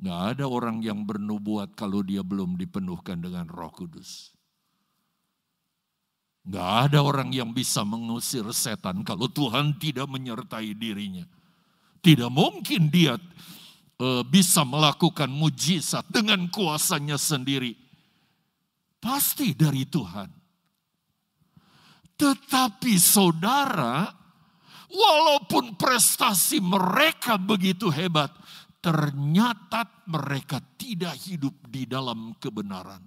Nggak 0.00 0.22
ada 0.36 0.44
orang 0.48 0.80
yang 0.80 1.04
bernubuat 1.04 1.76
kalau 1.76 2.00
dia 2.00 2.24
belum 2.24 2.56
dipenuhkan 2.56 3.20
dengan 3.20 3.44
roh 3.44 3.68
kudus. 3.68 4.32
Nggak 6.48 6.72
ada 6.88 7.04
orang 7.04 7.28
yang 7.36 7.52
bisa 7.52 7.84
mengusir 7.84 8.48
setan 8.56 9.04
kalau 9.04 9.28
Tuhan 9.28 9.76
tidak 9.76 10.08
menyertai 10.08 10.72
dirinya. 10.72 11.28
Tidak 12.00 12.32
mungkin 12.32 12.88
dia 12.88 13.20
uh, 14.00 14.24
bisa 14.24 14.64
melakukan 14.64 15.28
mujizat 15.28 16.08
dengan 16.08 16.48
kuasanya 16.48 17.20
sendiri. 17.20 17.76
Pasti 18.96 19.52
dari 19.52 19.84
Tuhan. 19.84 20.40
Tetapi 22.16 22.94
saudara, 22.96 24.19
walaupun 24.90 25.78
prestasi 25.78 26.58
mereka 26.58 27.38
begitu 27.38 27.88
hebat, 27.88 28.34
ternyata 28.82 29.86
mereka 30.10 30.58
tidak 30.74 31.14
hidup 31.22 31.54
di 31.70 31.86
dalam 31.86 32.34
kebenaran. 32.36 33.00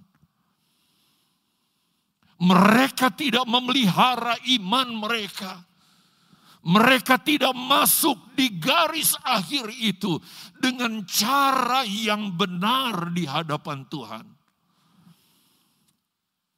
Mereka 2.40 3.14
tidak 3.14 3.46
memelihara 3.46 4.34
iman 4.58 4.88
mereka. 4.98 5.62
Mereka 6.64 7.20
tidak 7.20 7.52
masuk 7.52 8.32
di 8.32 8.56
garis 8.56 9.12
akhir 9.20 9.68
itu 9.68 10.16
dengan 10.56 11.04
cara 11.04 11.84
yang 11.84 12.32
benar 12.32 13.12
di 13.12 13.28
hadapan 13.28 13.84
Tuhan. 13.84 14.26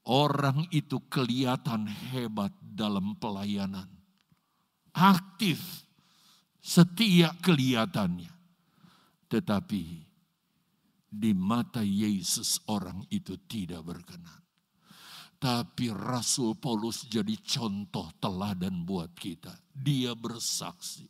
Orang 0.06 0.70
itu 0.70 1.02
kelihatan 1.10 1.90
hebat 1.90 2.54
dalam 2.62 3.18
pelayanan. 3.18 3.95
Aktif, 4.96 5.84
setia 6.56 7.36
kelihatannya. 7.44 8.32
Tetapi 9.28 9.82
di 11.12 11.36
mata 11.36 11.84
Yesus 11.84 12.64
orang 12.72 13.04
itu 13.12 13.36
tidak 13.44 13.84
berkenan. 13.84 14.40
Tapi 15.36 15.92
Rasul 15.92 16.56
Paulus 16.56 17.04
jadi 17.04 17.36
contoh 17.44 18.08
teladan 18.16 18.88
buat 18.88 19.12
kita. 19.12 19.52
Dia 19.68 20.16
bersaksi 20.16 21.04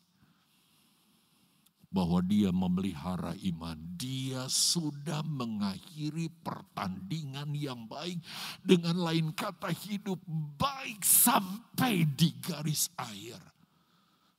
bahwa 1.87 2.19
dia 2.27 2.51
memelihara 2.51 3.39
iman. 3.55 3.79
Dia 3.95 4.51
sudah 4.51 5.23
mengakhiri 5.23 6.29
pertandingan 6.43 7.55
yang 7.55 7.87
baik. 7.87 8.19
Dengan 8.61 8.99
lain 8.99 9.31
kata 9.31 9.71
hidup 9.71 10.19
baik 10.59 11.07
sampai 11.07 12.03
di 12.03 12.35
garis 12.43 12.91
air. 12.99 13.56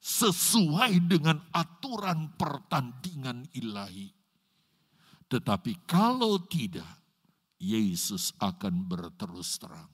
Sesuai 0.08 1.04
dengan 1.04 1.36
aturan 1.52 2.32
pertandingan 2.40 3.44
ilahi. 3.52 4.08
Tetapi 5.28 5.84
kalau 5.84 6.40
tidak, 6.48 6.88
Yesus 7.60 8.32
akan 8.40 8.88
berterus 8.88 9.60
terang. 9.60 9.92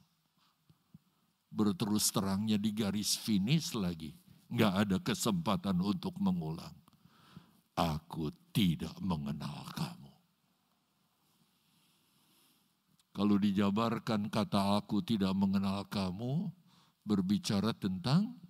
Berterus 1.49 2.13
terangnya 2.13 2.61
di 2.61 2.69
garis 2.77 3.17
finish 3.17 3.73
lagi. 3.73 4.13
Nggak 4.53 4.73
ada 4.85 4.97
kesempatan 5.01 5.81
untuk 5.81 6.13
mengulang. 6.21 6.77
Aku 7.73 8.29
tidak 8.53 8.93
mengenal 9.01 9.65
kamu. 9.73 10.13
Kalau 13.17 13.41
dijabarkan 13.41 14.29
kata 14.29 14.77
aku 14.77 15.01
tidak 15.01 15.33
mengenal 15.33 15.89
kamu, 15.89 16.53
berbicara 17.01 17.73
tentang 17.73 18.42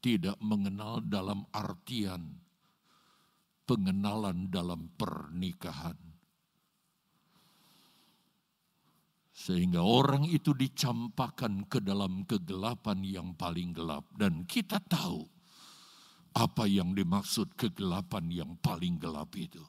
tidak 0.00 0.36
mengenal 0.38 1.02
dalam 1.02 1.44
artian 1.50 2.46
pengenalan 3.66 4.48
dalam 4.48 4.88
pernikahan. 4.94 5.98
Sehingga 9.36 9.84
orang 9.84 10.24
itu 10.24 10.56
dicampakkan 10.56 11.68
ke 11.68 11.84
dalam 11.84 12.24
kegelapan 12.24 13.04
yang 13.04 13.28
paling 13.36 13.76
gelap. 13.76 14.08
Dan 14.16 14.48
kita 14.48 14.80
tahu 14.80 15.28
apa 16.32 16.64
yang 16.64 16.96
dimaksud 16.96 17.52
kegelapan 17.52 18.32
yang 18.32 18.56
paling 18.64 18.96
gelap 18.96 19.28
itu. 19.36 19.60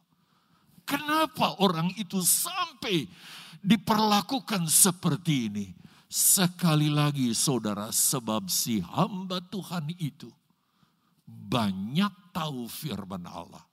Kenapa 0.88 1.60
orang 1.60 1.92
itu 2.00 2.24
sampai 2.24 3.12
diperlakukan 3.60 4.72
seperti 4.72 5.52
ini? 5.52 5.68
Sekali 6.08 6.88
lagi 6.88 7.36
saudara, 7.36 7.92
sebab 7.92 8.48
si 8.48 8.80
hamba 8.80 9.44
Tuhan 9.44 9.92
itu 10.00 10.32
banyak 11.28 12.32
tahu 12.32 12.72
firman 12.72 13.28
Allah. 13.28 13.64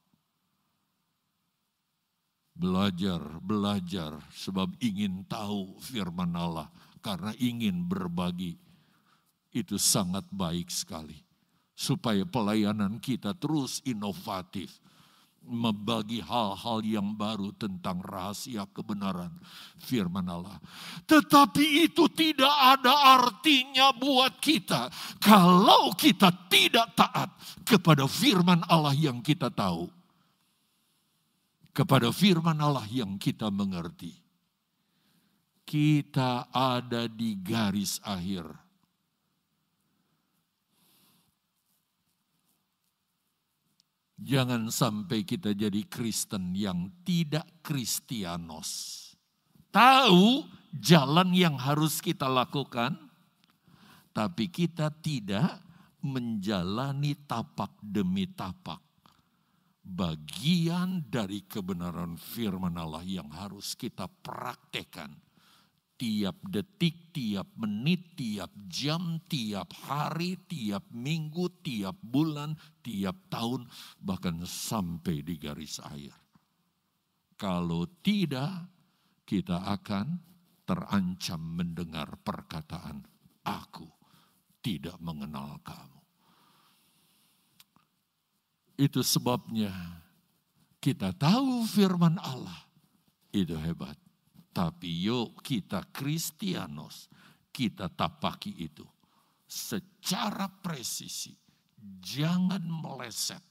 Belajar, 2.55 3.23
belajar 3.43 4.19
sebab 4.35 4.79
ingin 4.83 5.27
tahu 5.27 5.79
firman 5.79 6.35
Allah 6.35 6.71
karena 7.03 7.31
ingin 7.39 7.87
berbagi. 7.87 8.59
Itu 9.55 9.79
sangat 9.79 10.27
baik 10.35 10.71
sekali. 10.71 11.23
Supaya 11.75 12.27
pelayanan 12.27 12.99
kita 12.99 13.35
terus 13.39 13.79
inovatif. 13.87 14.75
Membagi 15.45 16.25
hal-hal 16.25 16.81
yang 16.81 17.13
baru 17.15 17.53
tentang 17.55 18.01
rahasia 18.01 18.65
kebenaran 18.73 19.31
firman 19.77 20.25
Allah. 20.25 20.57
Tetapi 21.05 21.85
itu 21.85 22.09
tidak 22.09 22.51
ada 22.51 23.21
artinya 23.21 23.93
buat 23.93 24.41
kita. 24.41 24.89
Kalau 25.21 25.93
kita 25.93 26.33
tidak 26.49 26.97
taat 26.97 27.29
kepada 27.69 28.09
firman 28.09 28.65
Allah 28.73 28.97
yang 28.97 29.21
kita 29.21 29.53
tahu 29.53 29.93
kepada 31.75 32.15
firman 32.15 32.57
Allah 32.63 32.87
yang 32.87 33.19
kita 33.19 33.51
mengerti. 33.51 34.15
Kita 35.67 36.55
ada 36.55 37.11
di 37.11 37.35
garis 37.43 37.99
akhir. 38.07 38.64
Jangan 44.15 44.71
sampai 44.71 45.27
kita 45.27 45.51
jadi 45.59 45.83
Kristen 45.91 46.55
yang 46.55 46.87
tidak 47.03 47.47
Kristianos. 47.67 49.03
Tahu 49.75 50.47
jalan 50.71 51.35
yang 51.35 51.59
harus 51.59 51.99
kita 51.99 52.31
lakukan, 52.31 52.95
tapi 54.15 54.47
kita 54.47 54.95
tidak 55.03 55.59
menjalani 55.99 57.19
tapak 57.27 57.75
demi 57.83 58.31
tapak. 58.31 58.79
Bagian 59.85 61.11
dari 61.11 61.43
kebenaran 61.45 62.15
firman 62.15 62.79
Allah 62.79 63.03
yang 63.03 63.29
harus 63.35 63.75
kita 63.75 64.07
praktekkan 64.07 65.24
tiap 65.95 66.43
detik, 66.43 67.15
tiap 67.15 67.47
menit, 67.55 68.19
tiap 68.19 68.51
jam, 68.67 69.23
tiap 69.31 69.71
hari, 69.87 70.35
tiap 70.51 70.83
minggu, 70.91 71.47
tiap 71.63 71.95
bulan, 72.03 72.59
tiap 72.83 73.15
tahun, 73.31 73.71
bahkan 74.03 74.43
sampai 74.43 75.23
di 75.23 75.39
garis 75.39 75.79
air. 75.95 76.15
Kalau 77.39 77.87
tidak, 78.03 78.71
kita 79.27 79.71
akan 79.71 80.19
terancam 80.67 81.41
mendengar 81.41 82.19
perkataan, 82.23 83.07
"Aku 83.47 83.87
tidak 84.63 84.99
mengenal 84.99 85.59
kamu." 85.63 86.01
Itu 88.75 89.07
sebabnya 89.07 90.03
kita 90.83 91.15
tahu 91.15 91.63
firman 91.65 92.19
Allah. 92.19 92.67
Itu 93.31 93.55
hebat. 93.57 94.04
Tapi 94.55 95.11
yuk 95.11 95.43
kita 95.43 95.83
Kristianos, 95.91 97.11
kita 97.51 97.91
tapaki 97.91 98.55
itu 98.55 98.87
secara 99.51 100.47
presisi. 100.47 101.35
Jangan 101.85 102.65
meleset, 102.65 103.45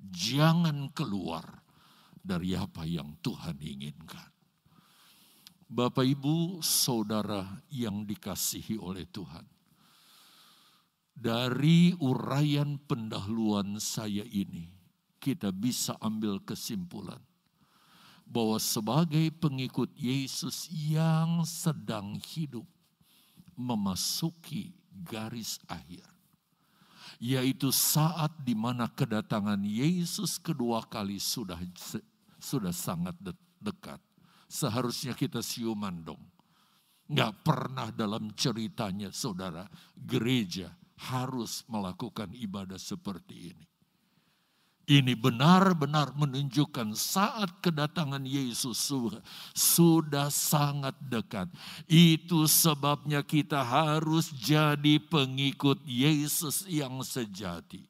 jangan 0.00 0.88
keluar 0.94 1.44
dari 2.16 2.56
apa 2.56 2.86
yang 2.88 3.18
Tuhan 3.20 3.60
inginkan. 3.60 4.30
Bapak, 5.68 6.06
ibu, 6.06 6.64
saudara 6.64 7.44
yang 7.68 8.08
dikasihi 8.08 8.80
oleh 8.80 9.04
Tuhan, 9.04 9.44
dari 11.12 11.92
uraian 12.00 12.80
pendahuluan 12.80 13.76
saya 13.76 14.24
ini, 14.24 14.64
kita 15.20 15.52
bisa 15.52 16.00
ambil 16.00 16.40
kesimpulan 16.40 17.20
bahwa 18.28 18.60
sebagai 18.60 19.32
pengikut 19.40 19.88
Yesus 19.96 20.68
yang 20.68 21.48
sedang 21.48 22.20
hidup 22.20 22.68
memasuki 23.56 24.76
garis 24.92 25.56
akhir, 25.64 26.04
yaitu 27.16 27.72
saat 27.72 28.30
di 28.44 28.52
mana 28.52 28.86
kedatangan 28.92 29.64
Yesus 29.64 30.36
kedua 30.36 30.84
kali 30.84 31.16
sudah 31.16 31.58
sudah 32.36 32.70
sangat 32.70 33.16
dekat. 33.58 33.98
Seharusnya 34.48 35.16
kita 35.16 35.40
siuman 35.40 36.04
dong. 36.04 36.20
Nggak 37.08 37.32
pernah 37.40 37.88
dalam 37.88 38.28
ceritanya 38.36 39.08
saudara 39.08 39.64
gereja 39.96 40.68
harus 41.08 41.64
melakukan 41.64 42.36
ibadah 42.36 42.76
seperti 42.76 43.56
ini. 43.56 43.66
Ini 44.88 45.20
benar-benar 45.20 46.16
menunjukkan 46.16 46.96
saat 46.96 47.60
kedatangan 47.60 48.24
Yesus 48.24 48.88
sudah 49.52 50.32
sangat 50.32 50.96
dekat. 51.12 51.44
Itu 51.84 52.48
sebabnya 52.48 53.20
kita 53.20 53.60
harus 53.60 54.32
jadi 54.32 54.96
pengikut 54.96 55.84
Yesus 55.84 56.64
yang 56.64 57.04
sejati. 57.04 57.84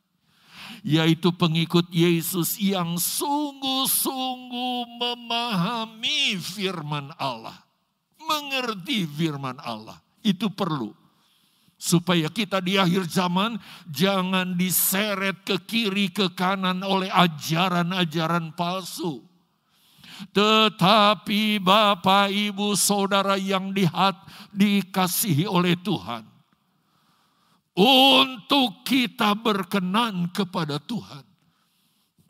Yaitu 0.82 1.30
pengikut 1.30 1.86
Yesus 1.94 2.58
yang 2.58 2.98
sungguh-sungguh 2.98 4.98
memahami 4.98 6.34
firman 6.42 7.14
Allah. 7.14 7.62
Mengerti 8.18 9.06
firman 9.06 9.54
Allah. 9.62 10.02
Itu 10.18 10.50
perlu. 10.50 10.97
Supaya 11.78 12.26
kita 12.26 12.58
di 12.58 12.74
akhir 12.74 13.06
zaman 13.06 13.54
jangan 13.86 14.58
diseret 14.58 15.46
ke 15.46 15.62
kiri 15.62 16.10
ke 16.10 16.34
kanan 16.34 16.82
oleh 16.82 17.06
ajaran-ajaran 17.06 18.50
palsu. 18.58 19.22
Tetapi 20.34 21.62
Bapak, 21.62 22.34
Ibu, 22.34 22.74
Saudara 22.74 23.38
yang 23.38 23.70
dihat, 23.70 24.18
dikasihi 24.50 25.46
oleh 25.46 25.78
Tuhan. 25.78 26.26
Untuk 27.78 28.82
kita 28.82 29.38
berkenan 29.38 30.34
kepada 30.34 30.82
Tuhan. 30.82 31.22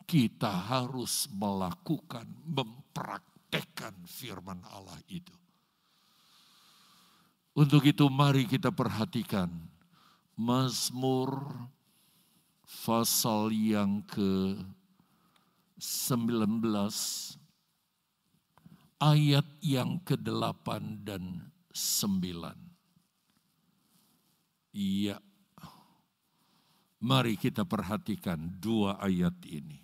Kita 0.05 0.49
harus 0.69 1.25
melakukan, 1.33 2.25
mempraktekkan 2.45 3.97
firman 4.05 4.61
Allah 4.69 4.97
itu. 5.09 5.38
Untuk 7.57 7.89
itu 7.89 8.05
mari 8.07 8.45
kita 8.45 8.69
perhatikan 8.69 9.49
Mazmur 10.39 11.51
pasal 12.85 13.51
yang 13.51 14.05
ke 14.05 14.55
19 15.79 17.39
ayat 18.99 19.47
yang 19.63 19.95
ke-8 20.03 20.67
dan 21.07 21.47
9. 21.71 22.51
Iya. 24.75 25.23
Mari 26.99 27.39
kita 27.39 27.63
perhatikan 27.63 28.59
dua 28.59 28.99
ayat 28.99 29.39
ini. 29.47 29.79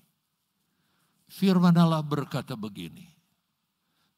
Firman 1.32 1.80
Allah 1.80 2.04
berkata 2.04 2.60
begini. 2.60 3.08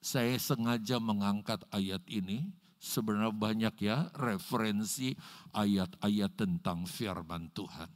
Saya 0.02 0.34
sengaja 0.42 0.98
mengangkat 0.98 1.62
ayat 1.70 2.02
ini 2.10 2.50
Sebenarnya 2.78 3.34
banyak 3.34 3.76
ya 3.82 4.14
referensi 4.14 5.18
ayat-ayat 5.54 6.32
tentang 6.38 6.86
firman 6.86 7.50
Tuhan. 7.50 7.90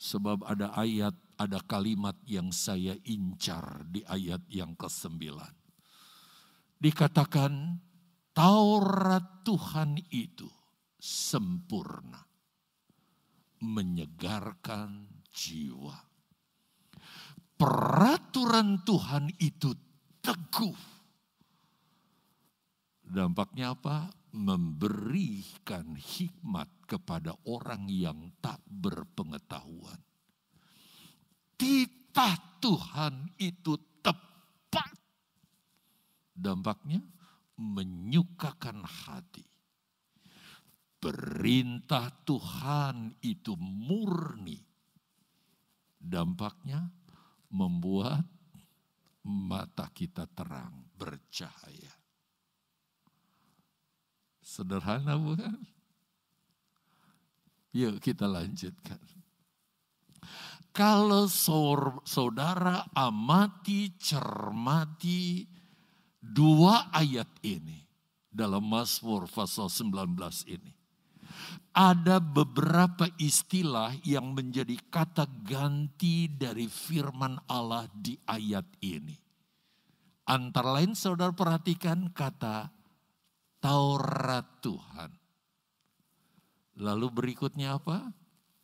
Sebab 0.00 0.48
ada 0.48 0.72
ayat, 0.72 1.12
ada 1.36 1.60
kalimat 1.60 2.16
yang 2.24 2.48
saya 2.48 2.96
incar 3.04 3.84
di 3.84 4.00
ayat 4.08 4.40
yang 4.48 4.72
ke-9. 4.72 5.20
Dikatakan 6.80 7.76
Taurat 8.32 9.44
Tuhan 9.44 10.00
itu 10.08 10.48
sempurna. 10.96 12.24
Menyegarkan 13.60 15.20
jiwa. 15.28 15.92
Peraturan 17.60 18.80
Tuhan 18.88 19.28
itu 19.36 19.76
teguh 20.24 20.99
Dampaknya 23.10 23.74
apa? 23.74 24.06
Memberikan 24.30 25.98
hikmat 25.98 26.70
kepada 26.86 27.34
orang 27.42 27.90
yang 27.90 28.30
tak 28.38 28.62
berpengetahuan. 28.70 29.98
Titah 31.58 32.38
Tuhan 32.62 33.34
itu 33.42 33.74
tepat. 33.98 34.94
Dampaknya 36.30 37.02
menyukakan 37.58 38.86
hati. 38.86 39.42
Perintah 41.02 42.14
Tuhan 42.22 43.18
itu 43.26 43.58
murni. 43.58 44.62
Dampaknya 45.98 46.86
membuat 47.50 48.22
mata 49.26 49.90
kita 49.90 50.30
terang, 50.30 50.86
bercahaya. 50.94 51.99
Sederhana 54.50 55.14
bukan? 55.14 55.62
Yuk 57.70 58.02
kita 58.02 58.26
lanjutkan. 58.26 58.98
Kalau 60.74 61.30
saudara 62.02 62.90
amati, 62.90 63.94
cermati 63.94 65.46
dua 66.18 66.90
ayat 66.90 67.30
ini 67.46 67.78
dalam 68.26 68.66
Mazmur 68.66 69.30
pasal 69.30 69.70
19 69.70 70.18
ini. 70.50 70.74
Ada 71.70 72.18
beberapa 72.18 73.06
istilah 73.22 73.94
yang 74.02 74.34
menjadi 74.34 74.74
kata 74.90 75.30
ganti 75.46 76.26
dari 76.26 76.66
firman 76.66 77.38
Allah 77.46 77.86
di 77.94 78.18
ayat 78.26 78.66
ini. 78.82 79.14
Antara 80.26 80.82
lain 80.82 80.98
saudara 80.98 81.30
perhatikan 81.30 82.10
kata 82.10 82.79
Taurat 83.60 84.64
Tuhan. 84.64 85.10
Lalu 86.80 87.06
berikutnya 87.12 87.76
apa? 87.76 88.08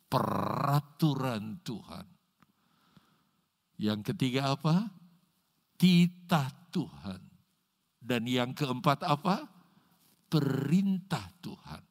Peraturan 0.09 1.61
Tuhan. 1.61 2.05
Yang 3.77 4.13
ketiga 4.13 4.57
apa? 4.57 4.89
Titah 5.77 6.49
Tuhan. 6.73 7.21
Dan 8.01 8.25
yang 8.25 8.57
keempat 8.57 9.05
apa? 9.05 9.45
Perintah 10.27 11.29
Tuhan. 11.45 11.81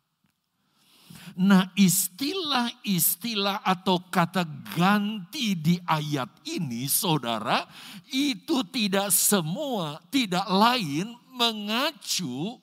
Nah 1.36 1.74
istilah-istilah 1.74 3.62
atau 3.66 3.98
kata 4.10 4.46
ganti 4.74 5.58
di 5.58 5.76
ayat 5.82 6.46
ini 6.46 6.86
saudara 6.86 7.66
itu 8.14 8.62
tidak 8.70 9.10
semua, 9.10 9.98
tidak 10.08 10.46
lain 10.46 11.12
mengacu 11.34 12.56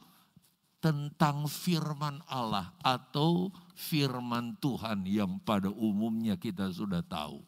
tentang 0.84 1.48
firman 1.48 2.20
Allah 2.28 2.76
atau 2.84 3.48
firman 3.72 4.60
Tuhan 4.60 5.08
yang 5.08 5.40
pada 5.40 5.72
umumnya 5.72 6.36
kita 6.36 6.68
sudah 6.68 7.00
tahu. 7.00 7.40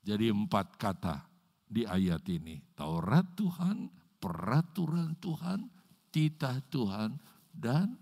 Jadi 0.00 0.32
empat 0.32 0.80
kata 0.80 1.28
di 1.68 1.84
ayat 1.84 2.24
ini. 2.32 2.62
Taurat 2.72 3.28
Tuhan, 3.36 3.92
peraturan 4.16 5.20
Tuhan, 5.20 5.68
titah 6.08 6.64
Tuhan, 6.72 7.20
dan 7.52 7.92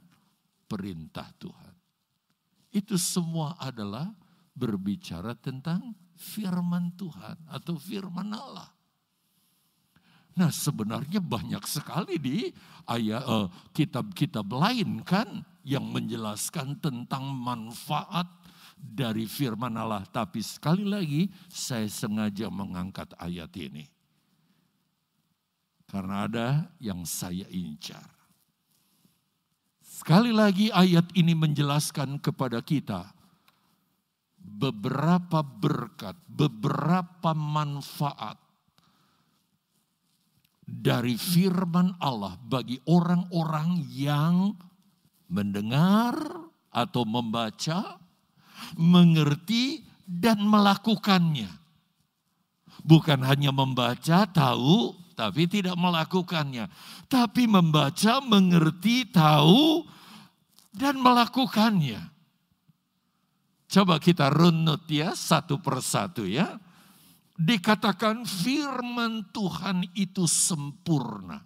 perintah 0.70 1.26
Tuhan. 1.40 1.74
Itu 2.70 2.94
semua 2.94 3.58
adalah 3.58 4.06
berbicara 4.54 5.34
tentang 5.34 5.94
firman 6.14 6.94
Tuhan 6.94 7.50
atau 7.50 7.74
firman 7.74 8.30
Allah. 8.30 8.73
Nah 10.34 10.50
sebenarnya 10.50 11.22
banyak 11.22 11.62
sekali 11.62 12.18
di 12.18 12.50
ayat 12.90 13.22
uh, 13.22 13.46
kitab-kitab 13.70 14.50
lain 14.50 15.06
kan 15.06 15.46
yang 15.62 15.86
menjelaskan 15.86 16.76
tentang 16.82 17.30
manfaat 17.30 18.26
dari 18.74 19.30
firman 19.30 19.78
Allah. 19.78 20.02
Tapi 20.04 20.42
sekali 20.42 20.82
lagi 20.82 21.30
saya 21.46 21.86
sengaja 21.86 22.50
mengangkat 22.50 23.14
ayat 23.16 23.54
ini. 23.56 23.86
Karena 25.86 26.26
ada 26.26 26.48
yang 26.82 27.06
saya 27.06 27.46
incar. 27.54 28.10
Sekali 29.78 30.34
lagi 30.34 30.74
ayat 30.74 31.14
ini 31.14 31.38
menjelaskan 31.38 32.18
kepada 32.18 32.58
kita 32.58 33.14
beberapa 34.44 35.40
berkat, 35.40 36.18
beberapa 36.28 37.32
manfaat 37.32 38.43
dari 40.64 41.20
firman 41.20 41.96
Allah 42.00 42.40
bagi 42.40 42.80
orang-orang 42.88 43.84
yang 43.92 44.56
mendengar 45.28 46.16
atau 46.72 47.04
membaca, 47.04 48.00
mengerti, 48.74 49.84
dan 50.04 50.40
melakukannya. 50.44 51.48
Bukan 52.84 53.24
hanya 53.24 53.48
membaca, 53.54 54.28
tahu, 54.28 54.92
tapi 55.16 55.48
tidak 55.48 55.78
melakukannya. 55.78 56.68
Tapi 57.08 57.48
membaca, 57.48 58.20
mengerti, 58.20 59.08
tahu, 59.08 59.86
dan 60.74 60.98
melakukannya. 60.98 62.12
Coba 63.70 63.96
kita 63.98 64.28
runut 64.30 64.86
ya 64.86 65.16
satu 65.16 65.58
persatu 65.58 66.28
ya 66.28 66.60
dikatakan 67.34 68.22
firman 68.26 69.30
Tuhan 69.34 69.86
itu 69.94 70.26
sempurna. 70.30 71.42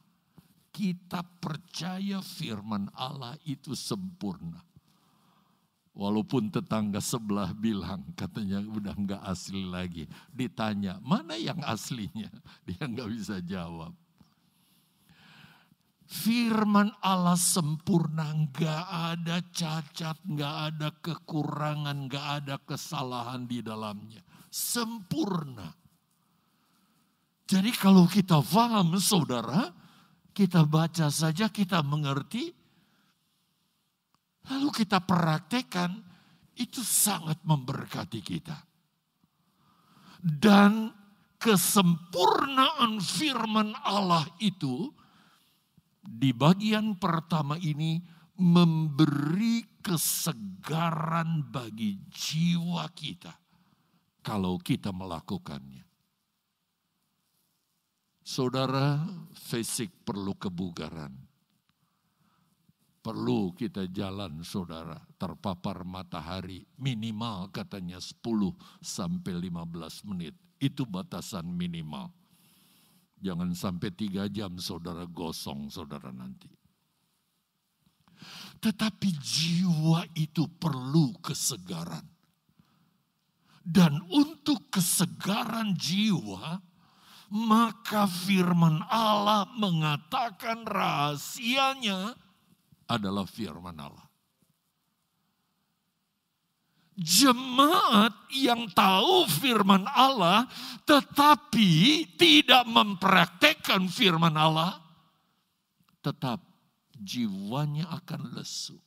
kita 0.78 1.26
percaya 1.42 2.22
firman 2.22 2.86
Allah 2.94 3.34
itu 3.42 3.74
sempurna. 3.74 4.62
Walaupun 5.90 6.54
tetangga 6.54 7.02
sebelah 7.02 7.50
bilang 7.50 8.06
katanya 8.14 8.62
udah 8.62 8.94
nggak 8.94 9.22
asli 9.26 9.66
lagi. 9.66 10.06
Ditanya 10.30 11.02
mana 11.02 11.34
yang 11.34 11.58
aslinya? 11.66 12.30
Dia 12.70 12.86
nggak 12.86 13.10
bisa 13.10 13.42
jawab. 13.42 13.90
Firman 16.06 16.94
Allah 17.02 17.34
sempurna, 17.34 18.30
nggak 18.30 18.84
ada 18.86 19.42
cacat, 19.50 20.16
nggak 20.22 20.56
ada 20.70 20.88
kekurangan, 21.02 22.06
nggak 22.06 22.26
ada 22.38 22.56
kesalahan 22.62 23.50
di 23.50 23.58
dalamnya. 23.58 24.22
Sempurna. 24.48 25.68
Jadi 27.48 27.72
kalau 27.72 28.04
kita 28.04 28.44
paham 28.44 29.00
saudara, 29.00 29.72
kita 30.36 30.68
baca 30.68 31.08
saja, 31.08 31.48
kita 31.48 31.80
mengerti, 31.80 32.52
lalu 34.52 34.68
kita 34.68 35.00
praktekkan, 35.00 35.96
itu 36.60 36.84
sangat 36.84 37.40
memberkati 37.40 38.20
kita. 38.20 38.58
Dan 40.20 40.92
kesempurnaan 41.40 43.00
firman 43.00 43.72
Allah 43.80 44.28
itu 44.44 44.92
di 46.04 46.36
bagian 46.36 47.00
pertama 47.00 47.56
ini 47.56 47.96
memberi 48.36 49.80
kesegaran 49.80 51.48
bagi 51.48 51.96
jiwa 52.12 52.84
kita 52.92 53.47
kalau 54.22 54.58
kita 54.60 54.92
melakukannya. 54.92 55.88
Saudara, 58.28 59.08
fisik 59.32 60.04
perlu 60.04 60.36
kebugaran. 60.36 61.16
Perlu 63.00 63.56
kita 63.56 63.88
jalan 63.88 64.44
saudara, 64.44 65.00
terpapar 65.16 65.80
matahari 65.88 66.68
minimal 66.76 67.48
katanya 67.48 67.96
10 67.96 68.20
sampai 68.84 69.32
15 69.32 70.04
menit. 70.12 70.36
Itu 70.60 70.84
batasan 70.84 71.48
minimal. 71.48 72.12
Jangan 73.18 73.56
sampai 73.56 73.96
tiga 73.96 74.28
jam 74.28 74.60
saudara 74.60 75.08
gosong 75.08 75.72
saudara 75.72 76.12
nanti. 76.12 76.52
Tetapi 78.60 79.08
jiwa 79.16 80.04
itu 80.18 80.44
perlu 80.58 81.14
kesegaran. 81.22 82.17
Dan 83.68 84.00
untuk 84.08 84.72
kesegaran 84.72 85.76
jiwa, 85.76 86.56
maka 87.28 88.08
firman 88.08 88.80
Allah 88.88 89.44
mengatakan 89.60 90.64
rahasianya 90.64 92.16
adalah 92.88 93.28
firman 93.28 93.76
Allah. 93.76 94.08
Jemaat 96.96 98.32
yang 98.32 98.72
tahu 98.72 99.28
firman 99.28 99.84
Allah 99.84 100.48
tetapi 100.88 102.02
tidak 102.16 102.64
mempraktekkan 102.64 103.84
firman 103.92 104.32
Allah, 104.34 104.80
tetap 106.00 106.40
jiwanya 106.96 107.92
akan 108.00 108.32
lesu. 108.32 108.80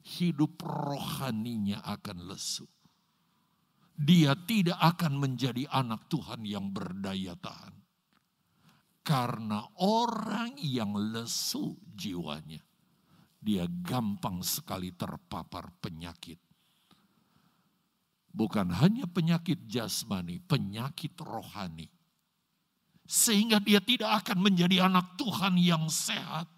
Hidup 0.00 0.64
rohaninya 0.64 1.84
akan 1.84 2.32
lesu 2.32 2.64
dia 3.94 4.34
tidak 4.34 4.78
akan 4.82 5.22
menjadi 5.22 5.70
anak 5.70 6.10
Tuhan 6.10 6.42
yang 6.42 6.74
berdaya 6.74 7.38
tahan. 7.38 7.74
Karena 9.04 9.62
orang 9.78 10.58
yang 10.58 10.96
lesu 10.96 11.76
jiwanya, 11.94 12.58
dia 13.38 13.68
gampang 13.68 14.40
sekali 14.42 14.90
terpapar 14.96 15.70
penyakit. 15.78 16.40
Bukan 18.34 18.74
hanya 18.82 19.06
penyakit 19.06 19.70
jasmani, 19.70 20.42
penyakit 20.42 21.14
rohani. 21.22 21.86
Sehingga 23.06 23.62
dia 23.62 23.78
tidak 23.78 24.24
akan 24.24 24.42
menjadi 24.42 24.90
anak 24.90 25.14
Tuhan 25.20 25.54
yang 25.60 25.86
sehat. 25.86 26.50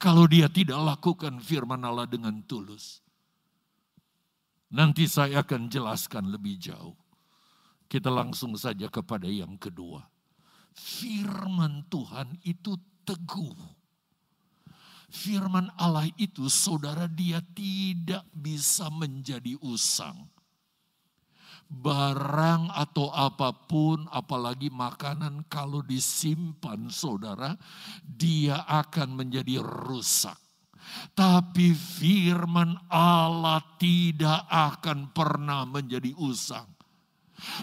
Kalau 0.00 0.26
dia 0.26 0.50
tidak 0.50 0.80
lakukan 0.82 1.38
firman 1.38 1.84
Allah 1.86 2.08
dengan 2.08 2.42
tulus. 2.48 3.05
Nanti 4.74 5.06
saya 5.06 5.46
akan 5.46 5.70
jelaskan 5.70 6.26
lebih 6.34 6.58
jauh. 6.58 6.98
Kita 7.86 8.10
langsung 8.10 8.58
saja 8.58 8.90
kepada 8.90 9.30
yang 9.30 9.54
kedua. 9.54 10.02
Firman 10.74 11.86
Tuhan 11.86 12.34
itu 12.42 12.74
teguh. 13.06 13.54
Firman 15.06 15.70
Allah 15.78 16.10
itu 16.18 16.50
saudara 16.50 17.06
dia 17.06 17.38
tidak 17.54 18.26
bisa 18.34 18.90
menjadi 18.90 19.54
usang. 19.62 20.26
Barang 21.66 22.70
atau 22.74 23.10
apa 23.10 23.54
pun 23.54 24.06
apalagi 24.10 24.70
makanan 24.70 25.46
kalau 25.46 25.82
disimpan 25.82 26.90
saudara 26.90 27.54
dia 28.02 28.66
akan 28.66 29.14
menjadi 29.14 29.62
rusak. 29.62 30.45
Tapi 31.16 31.72
firman 31.72 32.76
Allah 32.92 33.60
tidak 33.80 34.44
akan 34.48 35.12
pernah 35.16 35.64
menjadi 35.64 36.12
usang. 36.16 36.68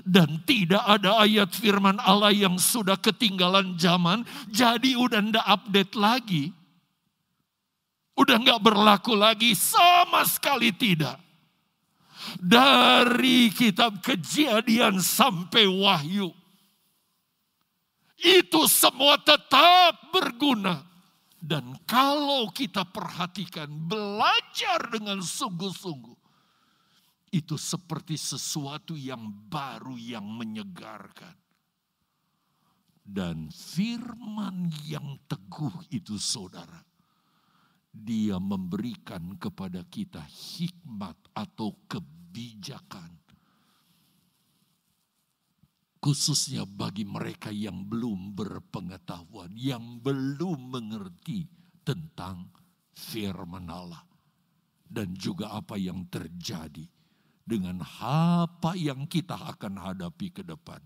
Dan 0.05 0.45
tidak 0.45 0.85
ada 0.85 1.25
ayat 1.25 1.49
firman 1.49 1.97
Allah 1.97 2.29
yang 2.29 2.61
sudah 2.61 2.97
ketinggalan 2.97 3.73
zaman, 3.77 4.21
jadi 4.49 4.93
udah 4.93 5.21
ndak 5.33 5.47
update 5.49 5.93
lagi. 5.97 6.53
Udah 8.13 8.37
nggak 8.37 8.61
berlaku 8.61 9.17
lagi, 9.17 9.57
sama 9.57 10.21
sekali 10.29 10.69
tidak. 10.69 11.17
Dari 12.37 13.49
kitab 13.49 14.05
kejadian 14.05 15.01
sampai 15.01 15.65
wahyu. 15.65 16.29
Itu 18.21 18.69
semua 18.69 19.17
tetap 19.19 20.13
berguna 20.13 20.92
dan 21.43 21.75
kalau 21.83 22.47
kita 22.55 22.87
perhatikan, 22.87 23.67
belajar 23.67 24.79
dengan 24.95 25.19
sungguh-sungguh, 25.19 26.15
itu 27.35 27.59
seperti 27.59 28.15
sesuatu 28.15 28.95
yang 28.95 29.27
baru 29.51 29.99
yang 29.99 30.23
menyegarkan. 30.23 31.35
Dan 33.03 33.51
firman 33.51 34.71
yang 34.87 35.19
teguh 35.27 35.91
itu 35.91 36.15
saudara, 36.15 36.79
dia 37.91 38.39
memberikan 38.39 39.35
kepada 39.35 39.83
kita 39.91 40.23
hikmat 40.23 41.19
atau 41.35 41.75
kebijakan 41.91 43.22
khususnya 46.03 46.67
bagi 46.67 47.07
mereka 47.07 47.47
yang 47.47 47.87
belum 47.87 48.35
berpengetahuan, 48.35 49.55
yang 49.55 50.03
belum 50.03 50.75
mengerti 50.75 51.47
tentang 51.87 52.51
firman 52.91 53.71
Allah 53.71 54.03
dan 54.83 55.15
juga 55.15 55.55
apa 55.55 55.79
yang 55.79 56.03
terjadi 56.11 56.83
dengan 57.39 57.79
apa 58.03 58.75
yang 58.75 59.07
kita 59.07 59.55
akan 59.55 59.79
hadapi 59.79 60.27
ke 60.35 60.43
depan. 60.43 60.83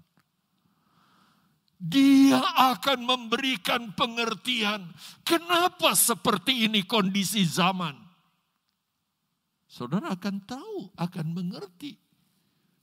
Dia 1.78 2.42
akan 2.78 3.02
memberikan 3.02 3.98
pengertian 3.98 4.86
kenapa 5.26 5.98
seperti 5.98 6.70
ini 6.70 6.86
kondisi 6.86 7.42
zaman. 7.42 7.98
Saudara 9.66 10.14
akan 10.14 10.46
tahu, 10.46 10.94
akan 10.94 11.26
mengerti 11.34 12.07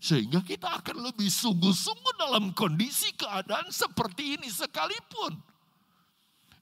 sehingga 0.05 0.45
kita 0.45 0.85
akan 0.85 1.09
lebih 1.09 1.33
sungguh-sungguh 1.33 2.21
dalam 2.21 2.53
kondisi 2.53 3.17
keadaan 3.17 3.73
seperti 3.73 4.37
ini 4.37 4.53
sekalipun. 4.53 5.33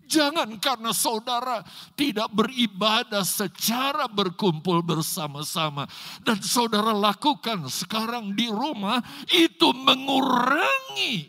Jangan 0.07 0.63
karena 0.63 0.95
saudara 0.95 1.67
tidak 1.99 2.31
beribadah 2.31 3.27
secara 3.27 4.07
berkumpul 4.07 4.87
bersama-sama. 4.87 5.91
Dan 6.23 6.39
saudara 6.39 6.95
lakukan 6.95 7.67
sekarang 7.67 8.31
di 8.39 8.47
rumah 8.47 9.03
itu 9.35 9.75
mengurangi 9.75 11.27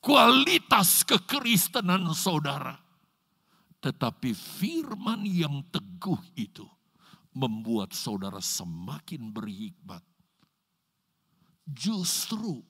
kualitas 0.00 1.04
kekristenan 1.04 2.08
saudara. 2.16 2.72
Tetapi 3.84 4.32
firman 4.32 5.28
yang 5.28 5.60
teguh 5.68 6.22
itu 6.40 6.64
membuat 7.36 7.92
saudara 7.92 8.40
semakin 8.40 9.28
berhikmat 9.28 10.00
justru 11.68 12.64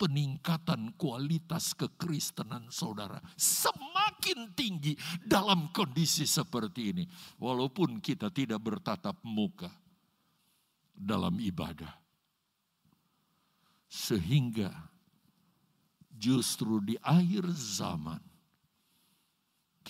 peningkatan 0.00 0.96
kualitas 0.96 1.76
kekristenan 1.76 2.72
saudara 2.72 3.20
semakin 3.36 4.56
tinggi 4.56 4.96
dalam 5.20 5.68
kondisi 5.68 6.24
seperti 6.24 6.96
ini. 6.96 7.04
Walaupun 7.36 8.00
kita 8.00 8.32
tidak 8.32 8.64
bertatap 8.64 9.20
muka 9.20 9.68
dalam 10.96 11.36
ibadah. 11.36 11.92
Sehingga 13.90 14.70
justru 16.16 16.80
di 16.80 16.96
akhir 17.04 17.48
zaman 17.52 18.29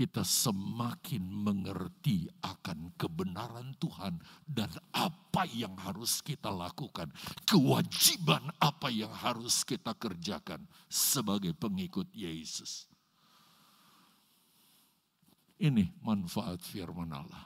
kita 0.01 0.25
semakin 0.25 1.21
mengerti 1.21 2.25
akan 2.41 2.97
kebenaran 2.97 3.77
Tuhan 3.77 4.17
dan 4.49 4.73
apa 4.97 5.45
yang 5.53 5.77
harus 5.77 6.25
kita 6.25 6.49
lakukan, 6.49 7.13
kewajiban 7.45 8.49
apa 8.57 8.89
yang 8.89 9.13
harus 9.13 9.61
kita 9.61 9.93
kerjakan 9.93 10.65
sebagai 10.89 11.53
pengikut 11.53 12.09
Yesus. 12.17 12.89
Ini 15.61 15.93
manfaat 16.01 16.65
firman 16.65 17.13
Allah. 17.13 17.45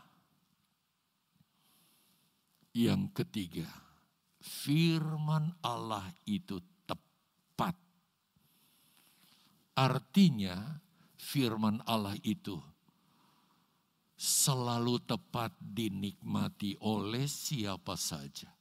Yang 2.70 3.18
ketiga, 3.18 3.66
firman 4.38 5.58
Allah 5.58 6.06
itu 6.22 6.62
tepat. 6.86 7.74
Artinya, 9.74 10.83
firman 11.24 11.80
Allah 11.88 12.20
itu 12.20 12.60
selalu 14.14 15.00
tepat 15.08 15.56
dinikmati 15.56 16.76
oleh 16.84 17.24
siapa 17.24 17.96
saja. 17.96 18.52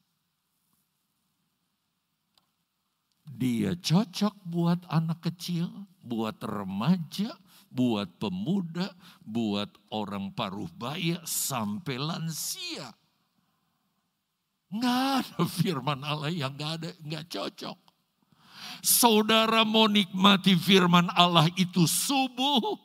Dia 3.24 3.76
cocok 3.76 4.36
buat 4.44 4.84
anak 4.92 5.32
kecil, 5.32 5.68
buat 6.04 6.40
remaja, 6.44 7.32
buat 7.72 8.20
pemuda, 8.20 8.92
buat 9.24 9.72
orang 9.96 10.36
paruh 10.36 10.68
baya, 10.76 11.24
sampai 11.24 11.98
lansia. 11.98 12.92
Nggak 14.74 15.00
ada 15.24 15.40
firman 15.60 16.04
Allah 16.04 16.34
yang 16.34 16.52
nggak 16.58 16.72
ada, 16.84 16.90
nggak 17.00 17.26
cocok. 17.32 17.93
Saudara 18.84 19.64
mau 19.64 19.88
nikmati 19.88 20.60
firman 20.60 21.08
Allah 21.16 21.48
itu 21.56 21.88
subuh, 21.88 22.76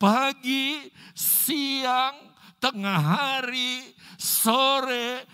pagi, 0.00 0.88
siang, 1.12 2.16
tengah 2.56 2.96
hari, 2.96 3.84
sore, 4.16 5.28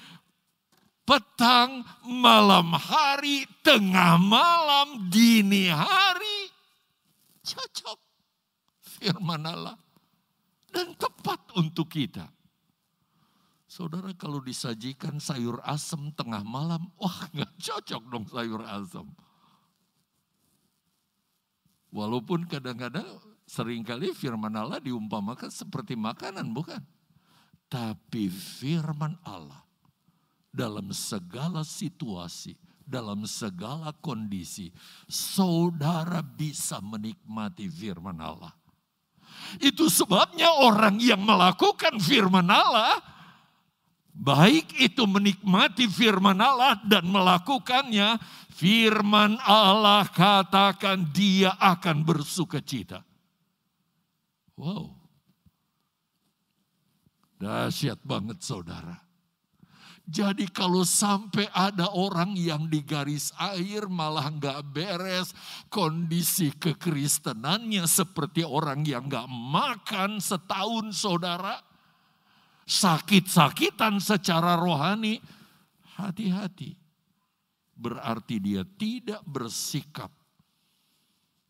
petang, 1.06 1.86
malam 2.02 2.74
hari, 2.74 3.46
tengah 3.62 4.18
malam, 4.18 5.06
dini 5.06 5.70
hari. 5.70 6.50
Cocok 7.46 8.00
firman 8.82 9.46
Allah. 9.46 9.78
Dan 10.66 10.98
tepat 10.98 11.54
untuk 11.54 11.94
kita. 11.94 12.26
Saudara 13.70 14.10
kalau 14.18 14.42
disajikan 14.42 15.22
sayur 15.22 15.62
asem 15.62 16.10
tengah 16.18 16.42
malam, 16.42 16.90
wah 16.98 17.30
nggak 17.30 17.54
cocok 17.62 18.02
dong 18.10 18.26
sayur 18.26 18.66
asem. 18.66 19.06
Walaupun 21.94 22.50
kadang-kadang 22.50 23.07
sering 23.46 23.87
kali 23.87 24.11
firman 24.11 24.50
Allah 24.59 24.83
diumpamakan 24.83 25.46
seperti 25.46 25.94
makanan, 25.94 26.50
bukan? 26.50 26.83
Tapi 27.70 28.26
firman 28.26 29.14
Allah 29.22 29.62
dalam 30.50 30.90
segala 30.90 31.62
situasi, 31.62 32.59
dalam 32.83 33.22
segala 33.30 33.94
kondisi, 34.02 34.74
saudara 35.07 36.18
bisa 36.18 36.83
menikmati 36.83 37.70
firman 37.70 38.18
Allah. 38.18 38.50
Itu 39.62 39.87
sebabnya 39.87 40.50
orang 40.50 40.98
yang 40.98 41.22
melakukan 41.22 42.02
firman 42.02 42.50
Allah, 42.50 42.98
baik 44.14 44.79
itu 44.79 45.05
menikmati 45.05 45.90
firman 45.90 46.38
Allah 46.38 46.79
dan 46.87 47.05
melakukannya, 47.11 48.16
Firman 48.55 49.35
Allah 49.42 50.07
katakan 50.07 51.11
dia 51.11 51.59
akan 51.59 52.07
bersuka 52.07 52.62
cita. 52.62 53.03
Wow. 54.55 54.94
Dahsyat 57.42 57.98
banget 58.07 58.38
saudara. 58.46 59.03
Jadi 60.07 60.46
kalau 60.55 60.87
sampai 60.87 61.50
ada 61.50 61.90
orang 61.98 62.38
yang 62.38 62.70
di 62.70 62.79
garis 62.87 63.35
air 63.42 63.90
malah 63.90 64.31
nggak 64.31 64.62
beres 64.70 65.35
kondisi 65.66 66.55
kekristenannya 66.55 67.90
seperti 67.90 68.46
orang 68.46 68.87
yang 68.87 69.11
nggak 69.11 69.27
makan 69.27 70.22
setahun 70.22 70.94
saudara. 70.94 71.59
Sakit-sakitan 72.64 74.00
secara 74.00 74.57
rohani. 74.57 75.20
Hati-hati 75.94 76.74
berarti 77.74 78.42
dia 78.42 78.62
tidak 78.66 79.22
bersikap 79.27 80.11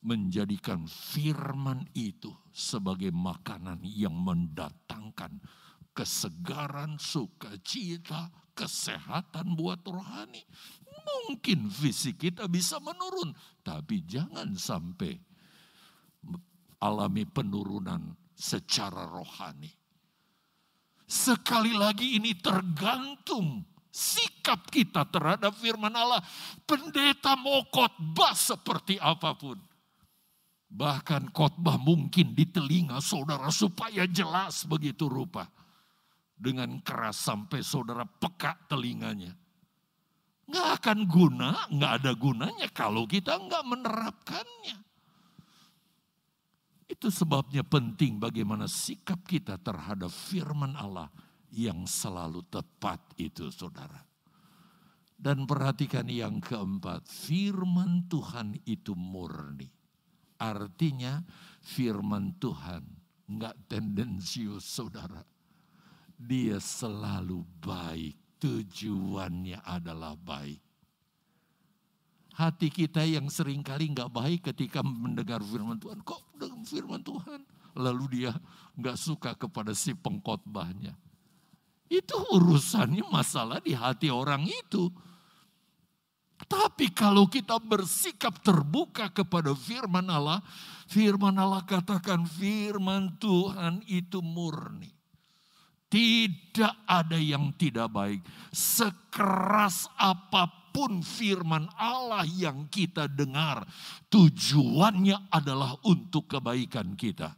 menjadikan 0.05 0.85
firman 0.85 1.89
itu 1.97 2.29
sebagai 2.53 3.09
makanan 3.09 3.81
yang 3.89 4.13
mendatangkan 4.13 5.41
kesegaran, 5.97 7.01
sukacita, 7.01 8.29
kesehatan 8.53 9.57
buat 9.57 9.81
rohani. 9.89 10.45
Mungkin 11.05 11.73
fisik 11.73 12.21
kita 12.21 12.45
bisa 12.53 12.77
menurun, 12.85 13.33
tapi 13.65 14.05
jangan 14.05 14.53
sampai 14.53 15.17
alami 16.85 17.25
penurunan 17.25 18.13
secara 18.37 19.09
rohani. 19.09 19.84
Sekali 21.05 21.77
lagi 21.77 22.17
ini 22.17 22.33
tergantung 22.37 23.61
sikap 23.95 24.67
kita 24.73 25.07
terhadap 25.07 25.55
firman 25.55 25.95
Allah. 25.95 26.25
Pendeta 26.67 27.39
mau 27.39 27.63
khotbah 27.71 28.35
seperti 28.35 28.99
apa 28.99 29.37
pun. 29.39 29.61
Bahkan 30.75 31.31
khotbah 31.31 31.79
mungkin 31.79 32.35
di 32.35 32.51
telinga 32.51 32.99
saudara 32.99 33.47
supaya 33.55 34.03
jelas 34.11 34.67
begitu 34.67 35.07
rupa. 35.07 35.47
Dengan 36.35 36.83
keras 36.83 37.23
sampai 37.23 37.63
saudara 37.63 38.03
peka 38.03 38.59
telinganya. 38.67 39.31
Nggak 40.45 40.69
akan 40.83 40.99
guna, 41.09 41.51
nggak 41.73 41.93
ada 42.03 42.13
gunanya 42.19 42.69
kalau 42.75 43.09
kita 43.09 43.39
nggak 43.39 43.65
menerapkannya. 43.65 44.77
Itu 46.85 47.09
sebabnya 47.09 47.65
penting 47.65 48.21
bagaimana 48.21 48.69
sikap 48.69 49.25
kita 49.25 49.57
terhadap 49.57 50.13
firman 50.13 50.77
Allah 50.77 51.09
yang 51.55 51.89
selalu 51.89 52.45
tepat 52.51 53.01
itu 53.17 53.49
saudara. 53.49 54.05
Dan 55.15 55.49
perhatikan 55.49 56.05
yang 56.11 56.43
keempat, 56.43 57.09
firman 57.09 58.05
Tuhan 58.11 58.61
itu 58.69 58.93
murni. 58.93 59.71
Artinya 60.37 61.25
firman 61.65 62.37
Tuhan 62.37 62.85
nggak 63.31 63.71
tendensius 63.71 64.69
saudara. 64.69 65.25
Dia 66.19 66.61
selalu 66.61 67.41
baik, 67.65 68.37
tujuannya 68.43 69.65
adalah 69.65 70.19
baik. 70.19 70.61
Hati 72.35 72.67
kita 72.67 73.07
yang 73.07 73.31
sering 73.31 73.63
kali 73.63 73.95
nggak 73.95 74.11
baik 74.11 74.51
ketika 74.51 74.83
mendengar 74.83 75.39
firman 75.39 75.79
Tuhan. 75.79 76.03
Kok 76.03 76.43
firman 76.65 77.05
Tuhan? 77.05 77.45
Lalu 77.79 78.05
dia 78.11 78.33
nggak 78.75 78.97
suka 78.99 79.31
kepada 79.39 79.71
si 79.77 79.95
pengkhotbahnya. 79.95 80.97
Itu 81.87 82.17
urusannya 82.35 83.07
masalah 83.13 83.61
di 83.61 83.77
hati 83.77 84.09
orang 84.11 84.49
itu. 84.49 84.91
Tapi 86.45 86.91
kalau 86.91 87.31
kita 87.31 87.63
bersikap 87.63 88.43
terbuka 88.43 89.07
kepada 89.15 89.55
firman 89.55 90.05
Allah, 90.11 90.43
firman 90.91 91.39
Allah 91.39 91.63
katakan 91.63 92.27
firman 92.27 93.15
Tuhan 93.23 93.81
itu 93.87 94.19
murni. 94.19 94.91
Tidak 95.87 96.91
ada 96.91 97.15
yang 97.15 97.55
tidak 97.55 97.87
baik. 97.87 98.21
Sekeras 98.51 99.87
apa 99.95 100.51
pun 100.51 100.64
firman 101.05 101.71
Allah 101.79 102.27
yang 102.27 102.67
kita 102.67 103.07
dengar, 103.07 103.63
tujuannya 104.11 105.31
adalah 105.31 105.79
untuk 105.87 106.27
kebaikan 106.27 106.99
kita. 106.99 107.33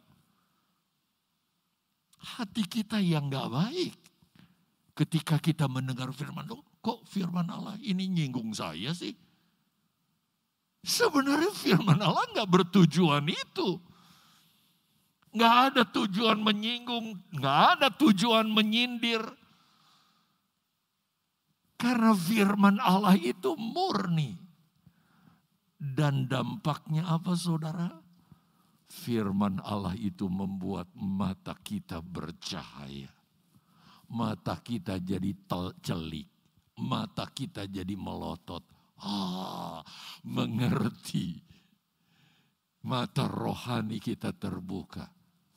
Hati 2.37 2.67
kita 2.67 2.99
yang 2.99 3.31
gak 3.31 3.49
baik 3.53 3.95
ketika 4.97 5.37
kita 5.37 5.69
mendengar 5.69 6.09
firman 6.11 6.49
Allah, 6.49 6.65
kok 6.81 7.05
firman 7.05 7.47
Allah 7.53 7.77
ini 7.85 8.09
nyinggung 8.09 8.57
saya 8.57 8.97
sih? 8.97 9.13
Sebenarnya 10.87 11.51
firman 11.51 11.99
Allah 11.99 12.25
nggak 12.31 12.47
bertujuan 12.47 13.27
itu. 13.27 13.77
Nggak 15.37 15.55
ada 15.69 15.83
tujuan 15.85 16.39
menyinggung, 16.41 17.19
nggak 17.35 17.61
ada 17.77 17.89
tujuan 17.93 18.49
menyindir. 18.49 19.21
Karena 21.77 22.17
firman 22.17 22.81
Allah 22.81 23.17
itu 23.17 23.53
murni. 23.57 24.37
Dan 25.77 26.25
dampaknya 26.25 27.05
apa 27.05 27.37
saudara? 27.37 27.93
Firman 28.89 29.61
Allah 29.61 29.93
itu 29.93 30.25
membuat 30.25 30.89
mata 30.97 31.53
kita 31.53 32.01
bercahaya 32.01 33.17
mata 34.11 34.55
kita 34.63 35.03
jadi 35.03 35.35
celik, 35.83 36.29
mata 36.79 37.27
kita 37.31 37.67
jadi 37.67 37.95
melotot. 37.99 38.63
Ah, 39.03 39.85
mengerti. 40.25 41.43
Mata 42.87 43.27
rohani 43.27 43.99
kita 43.99 44.31
terbuka. 44.31 45.11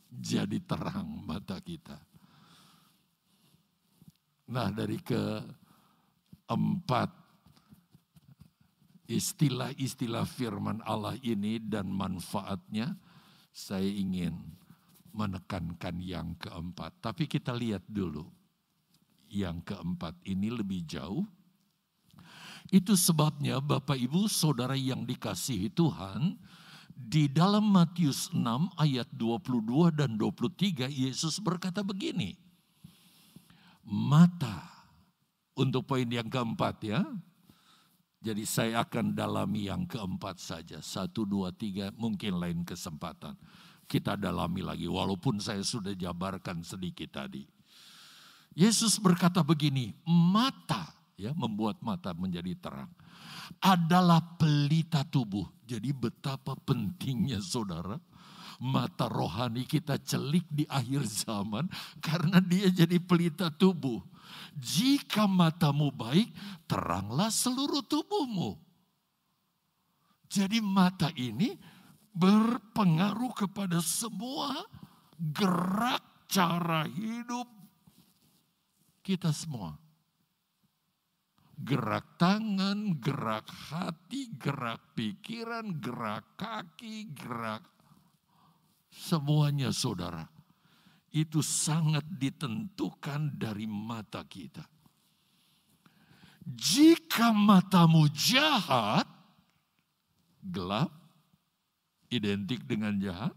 jadi 0.10 0.58
terang 0.66 1.22
mata 1.22 1.62
kita. 1.62 1.94
Nah 4.50 4.74
dari 4.74 4.98
keempat 6.50 7.14
istilah-istilah 9.06 10.26
firman 10.26 10.82
Allah 10.82 11.14
ini 11.22 11.62
dan 11.62 11.94
manfaatnya, 11.94 12.98
saya 13.54 13.86
ingin 13.86 14.34
menekankan 15.14 16.02
yang 16.02 16.34
keempat. 16.42 16.98
Tapi 17.06 17.30
kita 17.30 17.54
lihat 17.54 17.86
dulu 17.86 18.26
yang 19.30 19.62
keempat 19.62 20.18
ini 20.26 20.50
lebih 20.50 20.90
jauh. 20.90 21.22
Itu 22.74 22.98
sebabnya 22.98 23.62
Bapak 23.62 23.98
Ibu 23.98 24.26
Saudara 24.26 24.74
yang 24.74 25.06
dikasihi 25.06 25.70
Tuhan, 25.74 26.38
di 26.94 27.30
dalam 27.30 27.66
Matius 27.66 28.30
6 28.30 28.74
ayat 28.76 29.10
22 29.16 29.90
dan 29.96 30.18
23 30.18 30.90
Yesus 30.90 31.42
berkata 31.42 31.86
begini. 31.86 32.38
Mata 33.90 34.39
untuk 35.60 35.84
poin 35.84 36.08
yang 36.08 36.32
keempat 36.32 36.76
ya. 36.88 37.04
Jadi 38.20 38.44
saya 38.44 38.84
akan 38.84 39.16
dalami 39.16 39.68
yang 39.68 39.88
keempat 39.88 40.40
saja. 40.40 40.80
Satu, 40.84 41.24
dua, 41.24 41.52
tiga, 41.56 41.92
mungkin 41.96 42.40
lain 42.40 42.64
kesempatan. 42.64 43.36
Kita 43.88 44.16
dalami 44.20 44.64
lagi, 44.64 44.88
walaupun 44.88 45.40
saya 45.40 45.64
sudah 45.64 45.96
jabarkan 45.96 46.64
sedikit 46.64 47.16
tadi. 47.16 47.48
Yesus 48.56 49.00
berkata 49.00 49.40
begini, 49.40 49.96
mata 50.08 50.92
ya 51.16 51.32
membuat 51.36 51.80
mata 51.80 52.12
menjadi 52.12 52.56
terang 52.60 52.92
adalah 53.64 54.20
pelita 54.36 55.08
tubuh. 55.08 55.48
Jadi 55.64 55.90
betapa 55.96 56.54
pentingnya 56.60 57.40
saudara 57.40 57.98
mata 58.60 59.08
rohani 59.08 59.64
kita 59.64 59.96
celik 60.04 60.44
di 60.52 60.68
akhir 60.68 61.08
zaman 61.08 61.72
karena 62.04 62.44
dia 62.44 62.68
jadi 62.68 63.00
pelita 63.00 63.48
tubuh. 63.50 64.04
Jika 64.56 65.30
matamu 65.30 65.94
baik, 65.94 66.30
teranglah 66.66 67.30
seluruh 67.30 67.84
tubuhmu. 67.86 68.58
Jadi 70.30 70.62
mata 70.62 71.10
ini 71.18 71.58
berpengaruh 72.14 73.34
kepada 73.34 73.82
semua 73.82 74.62
gerak 75.18 76.04
cara 76.30 76.86
hidup 76.86 77.50
kita 79.02 79.34
semua 79.34 79.74
gerak 81.60 82.16
tangan, 82.16 82.96
gerak 83.04 83.48
hati, 83.72 84.32
gerak 84.40 84.80
pikiran, 84.96 85.76
gerak 85.84 86.24
kaki, 86.40 87.12
gerak 87.12 87.64
semuanya 88.88 89.76
saudara. 89.76 90.39
Itu 91.10 91.42
sangat 91.42 92.06
ditentukan 92.06 93.34
dari 93.38 93.66
mata 93.66 94.22
kita. 94.22 94.62
Jika 96.46 97.34
matamu 97.34 98.10
jahat, 98.14 99.06
gelap, 100.42 100.94
identik 102.10 102.66
dengan 102.66 102.98
jahat, 103.02 103.34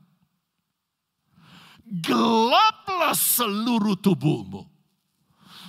gelaplah 1.84 3.16
seluruh 3.16 3.96
tubuhmu 4.00 4.72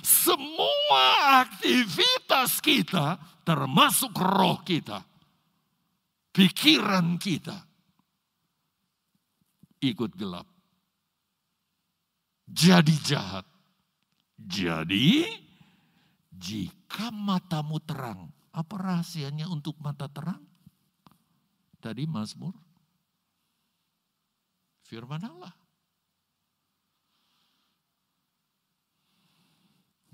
semua 0.04 1.40
aktivitas 1.48 2.60
kita, 2.60 3.16
termasuk 3.40 4.12
roh 4.20 4.60
kita, 4.60 5.00
pikiran 6.28 7.16
kita, 7.16 7.64
ikut 9.80 10.12
gelap. 10.12 10.44
Jadi 12.44 12.94
jahat. 13.00 13.46
Jadi, 14.36 15.24
jika 16.28 17.08
matamu 17.08 17.80
terang, 17.80 18.28
apa 18.52 18.74
rahasianya 18.76 19.48
untuk 19.48 19.78
mata 19.80 20.10
terang? 20.10 20.42
Tadi 21.80 22.04
Mazmur, 22.04 22.52
firman 24.84 25.22
Allah. 25.24 25.54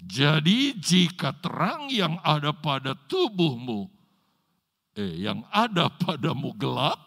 Jadi 0.00 0.74
jika 0.80 1.36
terang 1.38 1.92
yang 1.92 2.16
ada 2.24 2.56
pada 2.56 2.96
tubuhmu, 2.96 3.86
eh, 4.96 5.22
yang 5.22 5.44
ada 5.52 5.92
padamu 5.92 6.56
gelap, 6.56 6.98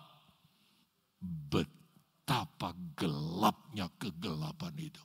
betapa 1.20 2.78
gelapnya 2.94 3.90
kegelapan 3.98 4.74
itu. 4.78 5.04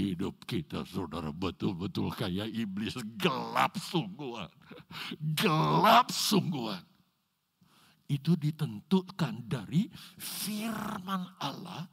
Hidup 0.00 0.48
kita 0.48 0.88
saudara 0.88 1.28
betul-betul 1.28 2.08
kayak 2.16 2.48
iblis 2.48 2.96
gelap 3.20 3.76
sungguhan. 3.76 4.48
Gelap 5.36 6.08
sungguhan. 6.08 6.80
Itu 8.08 8.32
ditentukan 8.32 9.44
dari 9.44 9.92
firman 10.16 11.36
Allah 11.36 11.84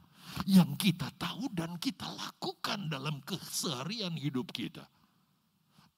yang 0.48 0.72
kita 0.80 1.12
tahu 1.20 1.52
dan 1.52 1.76
kita 1.76 2.08
lakukan 2.08 2.88
dalam 2.88 3.20
keseharian 3.28 4.16
hidup 4.16 4.56
kita. 4.56 4.88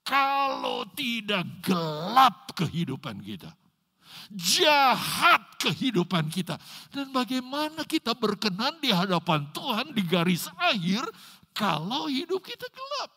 Kalau 0.02 0.82
tidak 0.98 1.46
gelap 1.62 2.50
kehidupan 2.58 3.22
kita, 3.22 3.54
jahat 4.34 5.46
kehidupan 5.62 6.26
kita, 6.26 6.58
dan 6.90 7.14
bagaimana 7.14 7.86
kita 7.86 8.18
berkenan 8.18 8.82
di 8.82 8.90
hadapan 8.90 9.46
Tuhan 9.54 9.94
di 9.94 10.02
garis 10.02 10.50
akhir 10.58 11.06
kalau 11.54 12.06
hidup 12.06 12.40
kita 12.44 12.66
gelap. 12.70 13.10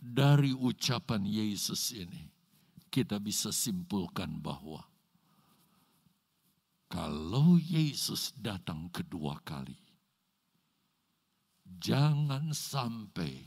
Dari 0.00 0.56
ucapan 0.56 1.28
Yesus 1.28 1.92
ini, 1.92 2.24
kita 2.88 3.20
bisa 3.20 3.52
simpulkan 3.52 4.40
bahwa 4.40 4.80
kalau 6.90 7.54
Yesus 7.60 8.34
datang 8.34 8.90
kedua 8.90 9.38
kali, 9.46 9.78
jangan 11.78 12.50
sampai 12.50 13.46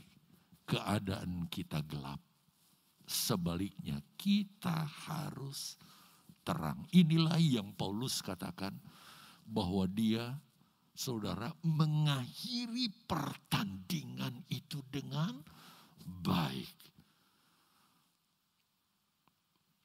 keadaan 0.64 1.44
kita 1.52 1.84
gelap. 1.84 2.22
Sebaliknya, 3.04 4.00
kita 4.16 4.88
harus 4.88 5.76
terang. 6.44 6.84
Inilah 6.92 7.40
yang 7.40 7.72
Paulus 7.72 8.20
katakan 8.20 8.76
bahwa 9.48 9.88
dia, 9.88 10.36
saudara, 10.92 11.50
mengakhiri 11.64 12.92
pertandingan 13.08 14.44
itu 14.52 14.84
dengan 14.92 15.40
baik 16.04 16.84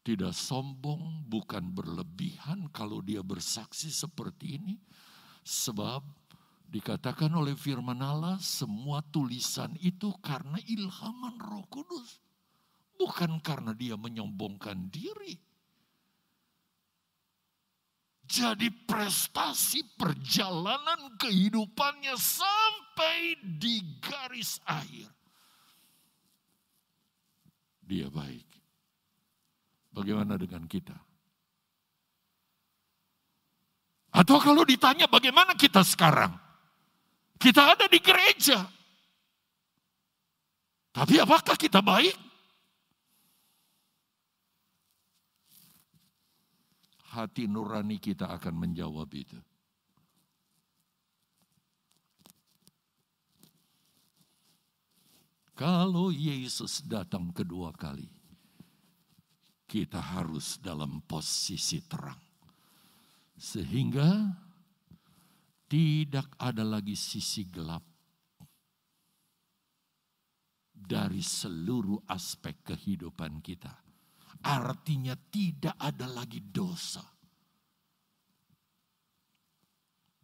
tidak 0.09 0.33
sombong, 0.33 1.27
bukan 1.29 1.69
berlebihan 1.69 2.65
kalau 2.73 2.97
dia 2.97 3.21
bersaksi 3.21 3.93
seperti 3.93 4.57
ini. 4.57 4.75
Sebab 5.45 6.01
dikatakan 6.65 7.29
oleh 7.29 7.53
firman 7.53 8.01
Allah, 8.01 8.41
semua 8.41 9.05
tulisan 9.05 9.77
itu 9.77 10.09
karena 10.25 10.57
ilhaman 10.65 11.37
roh 11.37 11.61
kudus. 11.69 12.17
Bukan 12.97 13.37
karena 13.45 13.77
dia 13.77 13.93
menyombongkan 13.93 14.89
diri. 14.89 15.37
Jadi 18.29 18.69
prestasi 18.85 19.81
perjalanan 19.97 21.17
kehidupannya 21.17 22.13
sampai 22.13 23.41
di 23.41 23.81
garis 23.97 24.61
akhir. 24.69 25.09
Dia 27.81 28.05
baik. 28.13 28.45
Bagaimana 29.89 30.37
dengan 30.37 30.69
kita? 30.69 30.93
Atau 34.13 34.37
kalau 34.37 34.61
ditanya 34.61 35.09
bagaimana 35.09 35.57
kita 35.57 35.81
sekarang? 35.81 36.29
Kita 37.41 37.73
ada 37.73 37.89
di 37.89 37.97
gereja. 37.97 38.61
Tapi 40.93 41.17
apakah 41.17 41.57
kita 41.57 41.81
baik? 41.81 42.28
Hati 47.09 47.49
nurani 47.49 47.97
kita 47.97 48.29
akan 48.29 48.53
menjawab 48.53 49.09
itu. 49.17 49.39
Kalau 55.59 56.07
Yesus 56.07 56.85
datang 56.87 57.35
kedua 57.35 57.75
kali, 57.75 58.07
kita 59.67 59.99
harus 59.99 60.55
dalam 60.61 61.03
posisi 61.03 61.83
terang. 61.83 62.21
Sehingga 63.35 64.29
tidak 65.67 66.31
ada 66.39 66.63
lagi 66.63 66.95
sisi 66.95 67.43
gelap 67.45 67.83
dari 70.71 71.19
seluruh 71.19 72.07
aspek 72.07 72.55
kehidupan 72.63 73.43
kita. 73.43 73.88
Artinya 74.39 75.19
tidak 75.29 75.75
ada 75.75 76.07
lagi 76.07 76.39
dosa. 76.39 77.03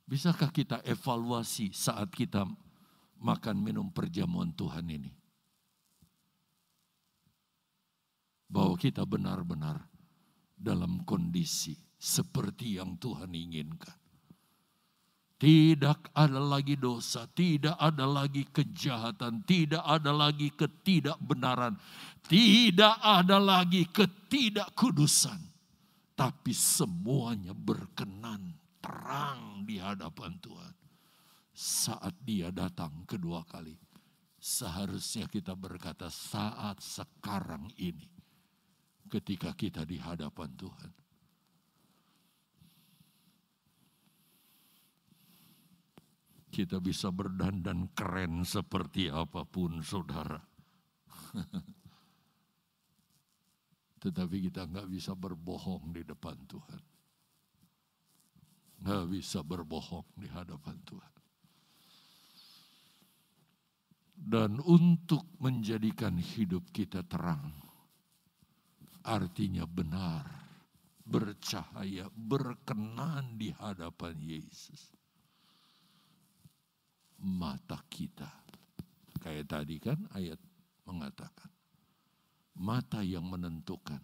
Bisakah 0.05 0.53
kita 0.53 0.85
evaluasi 0.85 1.73
saat 1.73 2.13
kita 2.13 2.45
makan 3.19 3.57
minum 3.57 3.89
perjamuan 3.89 4.53
Tuhan 4.53 4.85
ini? 4.87 5.11
Bahwa 8.45 8.77
kita 8.77 9.01
benar-benar 9.03 9.81
dalam 10.55 11.01
kondisi 11.03 11.75
seperti 11.97 12.77
yang 12.77 12.95
Tuhan 13.01 13.33
inginkan. 13.33 14.04
Tidak 15.35 16.15
ada 16.15 16.39
lagi 16.39 16.79
dosa, 16.79 17.27
tidak 17.27 17.75
ada 17.75 18.07
lagi 18.07 18.47
kejahatan, 18.47 19.43
tidak 19.43 19.83
ada 19.83 20.15
lagi 20.15 20.47
ketidakbenaran, 20.55 21.75
tidak 22.23 22.95
ada 23.03 23.35
lagi 23.35 23.83
ketidakkudusan. 23.91 25.39
Tapi 26.15 26.55
semuanya 26.55 27.51
berkenan 27.51 28.55
terang 28.79 29.67
di 29.67 29.75
hadapan 29.75 30.39
Tuhan. 30.39 30.73
Saat 31.51 32.15
dia 32.23 32.55
datang 32.55 33.03
kedua 33.03 33.43
kali. 33.43 33.75
Seharusnya 34.39 35.27
kita 35.27 35.51
berkata 35.51 36.07
saat 36.07 36.79
sekarang 36.79 37.67
ini. 37.75 38.07
Ketika 39.11 39.51
kita 39.51 39.83
di 39.83 39.99
hadapan 39.99 40.49
Tuhan 40.55 41.04
Kita 46.55 46.79
bisa 46.79 47.11
berdandan 47.11 47.91
keren 47.91 48.47
seperti 48.47 49.11
apa 49.11 49.43
pun 49.43 49.83
saudara. 49.83 50.39
Tetapi 53.99 54.47
kita 54.47 54.63
nggak 54.63 54.87
bisa 54.87 55.11
berbohong 55.19 55.91
di 55.91 56.07
depan 56.07 56.39
Tuhan. 56.47 56.83
Nggak 58.87 59.05
bisa 59.11 59.43
berbohong 59.43 60.07
di 60.15 60.31
hadapan 60.31 60.79
Tuhan. 60.87 61.13
Dan 64.15 64.63
untuk 64.63 65.27
menjadikan 65.43 66.15
hidup 66.15 66.71
kita 66.71 67.03
terang, 67.03 67.51
artinya 69.03 69.67
benar, 69.67 70.23
bercahaya, 71.03 72.07
berkenan 72.15 73.35
di 73.35 73.51
hadapan 73.51 74.15
Yesus 74.23 74.94
mata 77.25 77.81
kita. 77.89 78.29
Kayak 79.17 79.45
tadi 79.49 79.81
kan 79.81 79.97
ayat 80.13 80.37
mengatakan. 80.85 81.49
Mata 82.55 83.03
yang 83.03 83.25
menentukan 83.27 83.99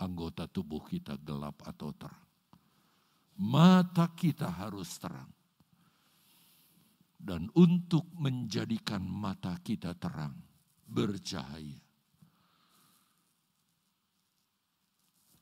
anggota 0.00 0.48
tubuh 0.48 0.82
kita 0.82 1.20
gelap 1.20 1.60
atau 1.62 1.92
terang. 1.94 2.26
Mata 3.36 4.10
kita 4.16 4.48
harus 4.48 4.90
terang. 4.96 5.30
Dan 7.20 7.52
untuk 7.52 8.08
menjadikan 8.16 9.04
mata 9.04 9.52
kita 9.60 9.92
terang, 9.92 10.34
bercahaya. 10.88 11.78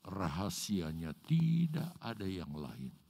Rahasianya 0.02 1.14
tidak 1.22 1.94
ada 2.02 2.26
yang 2.26 2.50
lain 2.50 3.07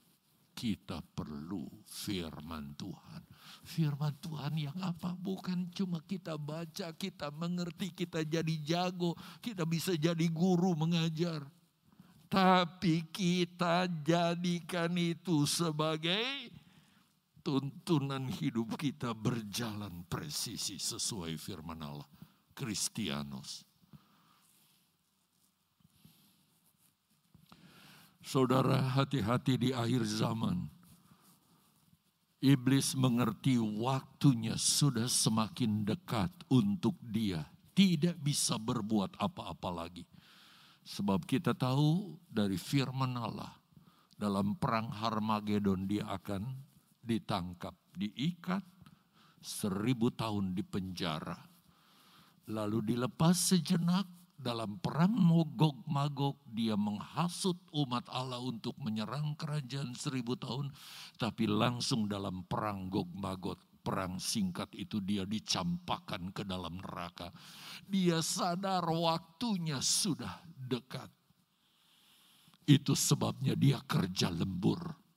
kita 0.59 0.99
perlu 1.15 1.71
firman 1.87 2.75
Tuhan. 2.75 3.23
Firman 3.63 4.11
Tuhan 4.19 4.59
yang 4.59 4.75
apa? 4.83 5.15
Bukan 5.15 5.71
cuma 5.71 6.03
kita 6.03 6.35
baca, 6.35 6.91
kita 6.99 7.31
mengerti, 7.31 7.95
kita 7.95 8.27
jadi 8.27 8.55
jago, 8.67 9.15
kita 9.39 9.63
bisa 9.63 9.95
jadi 9.95 10.27
guru 10.27 10.75
mengajar. 10.75 11.47
Tapi 12.27 13.07
kita 13.15 13.87
jadikan 14.03 14.91
itu 14.99 15.47
sebagai 15.47 16.51
tuntunan 17.47 18.27
hidup 18.27 18.75
kita 18.75 19.15
berjalan 19.15 20.03
presisi 20.11 20.83
sesuai 20.83 21.39
firman 21.39 21.87
Allah. 21.87 22.09
Kristianos. 22.51 23.68
Saudara 28.29 28.85
hati-hati 28.93 29.57
di 29.57 29.70
akhir 29.72 30.05
zaman. 30.05 30.68
Iblis 32.45 32.93
mengerti 32.93 33.57
waktunya 33.57 34.53
sudah 34.53 35.09
semakin 35.09 35.89
dekat 35.89 36.29
untuk 36.53 36.93
dia. 37.01 37.49
Tidak 37.72 38.20
bisa 38.20 38.61
berbuat 38.61 39.16
apa-apa 39.16 39.72
lagi. 39.72 40.05
Sebab 40.85 41.24
kita 41.24 41.57
tahu 41.57 42.20
dari 42.29 42.61
firman 42.61 43.16
Allah. 43.16 43.57
Dalam 44.12 44.61
perang 44.61 44.93
Harmagedon 44.93 45.89
dia 45.89 46.05
akan 46.12 46.53
ditangkap, 47.01 47.72
diikat, 47.97 48.61
seribu 49.41 50.12
tahun 50.12 50.53
di 50.53 50.61
penjara. 50.68 51.49
Lalu 52.45 52.93
dilepas 52.93 53.57
sejenak, 53.57 54.05
dalam 54.39 54.78
perang 54.78 55.11
mogok 55.11 55.82
magok 55.91 56.39
dia 56.47 56.78
menghasut 56.78 57.59
umat 57.74 58.07
Allah 58.07 58.39
untuk 58.39 58.78
menyerang 58.78 59.34
kerajaan 59.34 59.99
seribu 59.99 60.39
tahun. 60.39 60.70
Tapi 61.18 61.51
langsung 61.51 62.07
dalam 62.07 62.47
perang 62.47 62.86
gog 62.86 63.11
magot 63.18 63.59
perang 63.82 64.22
singkat 64.22 64.70
itu 64.78 65.03
dia 65.03 65.26
dicampakkan 65.26 66.30
ke 66.30 66.47
dalam 66.47 66.78
neraka. 66.78 67.34
Dia 67.82 68.22
sadar 68.22 68.86
waktunya 68.86 69.82
sudah 69.82 70.39
dekat. 70.47 71.11
Itu 72.68 72.95
sebabnya 72.95 73.59
dia 73.59 73.80
kerja 73.82 74.30
lembur 74.30 75.08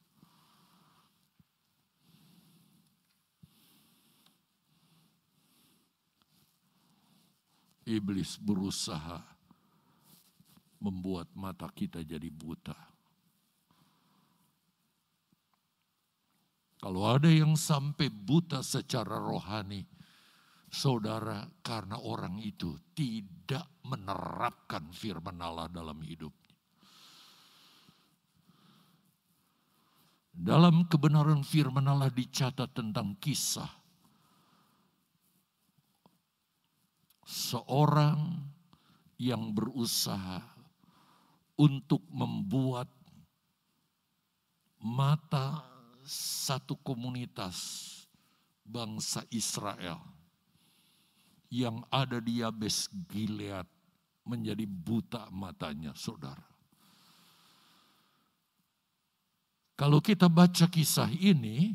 Iblis 7.82 8.38
berusaha 8.38 9.18
membuat 10.82 11.30
mata 11.34 11.70
kita 11.70 12.06
jadi 12.06 12.30
buta. 12.30 12.78
Kalau 16.82 17.06
ada 17.06 17.30
yang 17.30 17.54
sampai 17.54 18.10
buta 18.10 18.66
secara 18.66 19.22
rohani, 19.22 19.86
saudara, 20.70 21.46
karena 21.62 22.02
orang 22.02 22.42
itu 22.42 22.74
tidak 22.98 23.70
menerapkan 23.86 24.90
firman 24.90 25.38
Allah 25.38 25.70
dalam 25.70 26.02
hidup. 26.02 26.34
Dalam 30.34 30.90
kebenaran 30.90 31.46
firman 31.46 31.86
Allah 31.86 32.10
dicatat 32.10 32.74
tentang 32.74 33.14
kisah 33.22 33.81
seorang 37.26 38.42
yang 39.22 39.54
berusaha 39.54 40.42
untuk 41.60 42.02
membuat 42.10 42.90
mata 44.82 45.62
satu 46.02 46.74
komunitas 46.82 47.88
bangsa 48.66 49.22
Israel 49.30 50.02
yang 51.52 51.86
ada 51.94 52.18
di 52.18 52.42
Yabes 52.42 52.90
Gilead 53.12 53.68
menjadi 54.26 54.66
buta 54.66 55.28
matanya, 55.30 55.92
saudara. 55.94 56.48
Kalau 59.76 59.98
kita 60.00 60.30
baca 60.30 60.70
kisah 60.70 61.10
ini, 61.10 61.74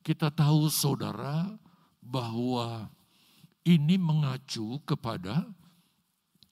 kita 0.00 0.32
tahu 0.32 0.72
saudara 0.72 1.52
bahwa 2.00 2.88
ini 3.64 3.96
mengacu 4.00 4.80
kepada 4.84 5.44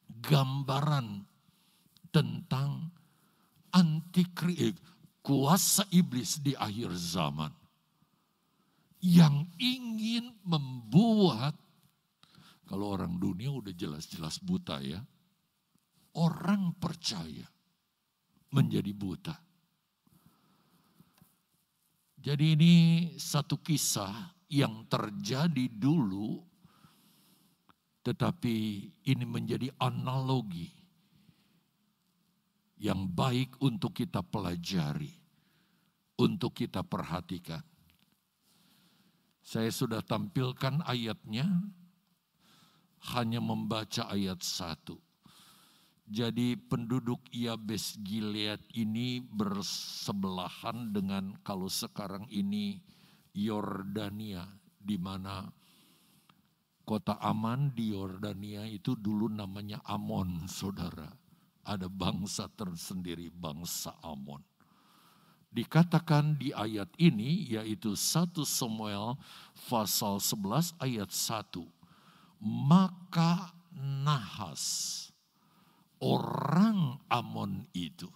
gambaran 0.08 1.24
tentang 2.12 2.92
antikri 3.72 4.72
kuasa 5.20 5.84
iblis 5.92 6.40
di 6.40 6.56
akhir 6.56 6.92
zaman 6.96 7.52
yang 9.04 9.46
ingin 9.60 10.34
membuat 10.42 11.54
kalau 12.68 12.98
orang 12.98 13.16
dunia 13.16 13.48
udah 13.48 13.72
jelas-jelas 13.72 14.42
buta 14.42 14.82
ya 14.82 15.00
orang 16.18 16.74
percaya 16.76 17.46
menjadi 18.52 18.92
buta. 18.92 19.36
Jadi 22.18 22.44
ini 22.58 22.74
satu 23.14 23.62
kisah 23.62 24.34
yang 24.50 24.84
terjadi 24.90 25.70
dulu 25.70 26.47
tetapi 28.08 28.88
ini 29.04 29.24
menjadi 29.28 29.68
analogi 29.76 30.72
yang 32.80 33.04
baik 33.04 33.60
untuk 33.60 33.92
kita 33.92 34.24
pelajari, 34.24 35.12
untuk 36.16 36.56
kita 36.56 36.80
perhatikan. 36.80 37.60
Saya 39.44 39.68
sudah 39.68 40.00
tampilkan 40.00 40.80
ayatnya, 40.88 41.44
hanya 43.12 43.44
membaca 43.44 44.08
ayat 44.08 44.40
satu. 44.40 44.96
Jadi 46.08 46.56
penduduk 46.56 47.20
Yabes 47.28 48.00
Gilead 48.00 48.64
ini 48.72 49.20
bersebelahan 49.20 50.96
dengan 50.96 51.36
kalau 51.44 51.68
sekarang 51.68 52.24
ini 52.32 52.80
Yordania 53.36 54.48
di 54.80 54.96
mana 54.96 55.57
kota 56.88 57.20
Aman 57.20 57.76
di 57.76 57.92
Yordania 57.92 58.64
itu 58.64 58.96
dulu 58.96 59.28
namanya 59.28 59.84
Amon, 59.84 60.48
Saudara. 60.48 61.12
Ada 61.68 61.84
bangsa 61.84 62.48
tersendiri, 62.48 63.28
bangsa 63.28 63.92
Amon. 64.00 64.40
Dikatakan 65.52 66.40
di 66.40 66.48
ayat 66.56 66.88
ini 66.96 67.44
yaitu 67.52 67.92
1 67.92 68.32
Samuel 68.48 69.20
pasal 69.68 70.16
11 70.16 70.72
ayat 70.80 71.12
1. 71.12 71.60
Maka 72.40 73.52
Nahas 73.76 74.64
orang 76.00 76.96
Amon 77.12 77.68
itu 77.76 78.08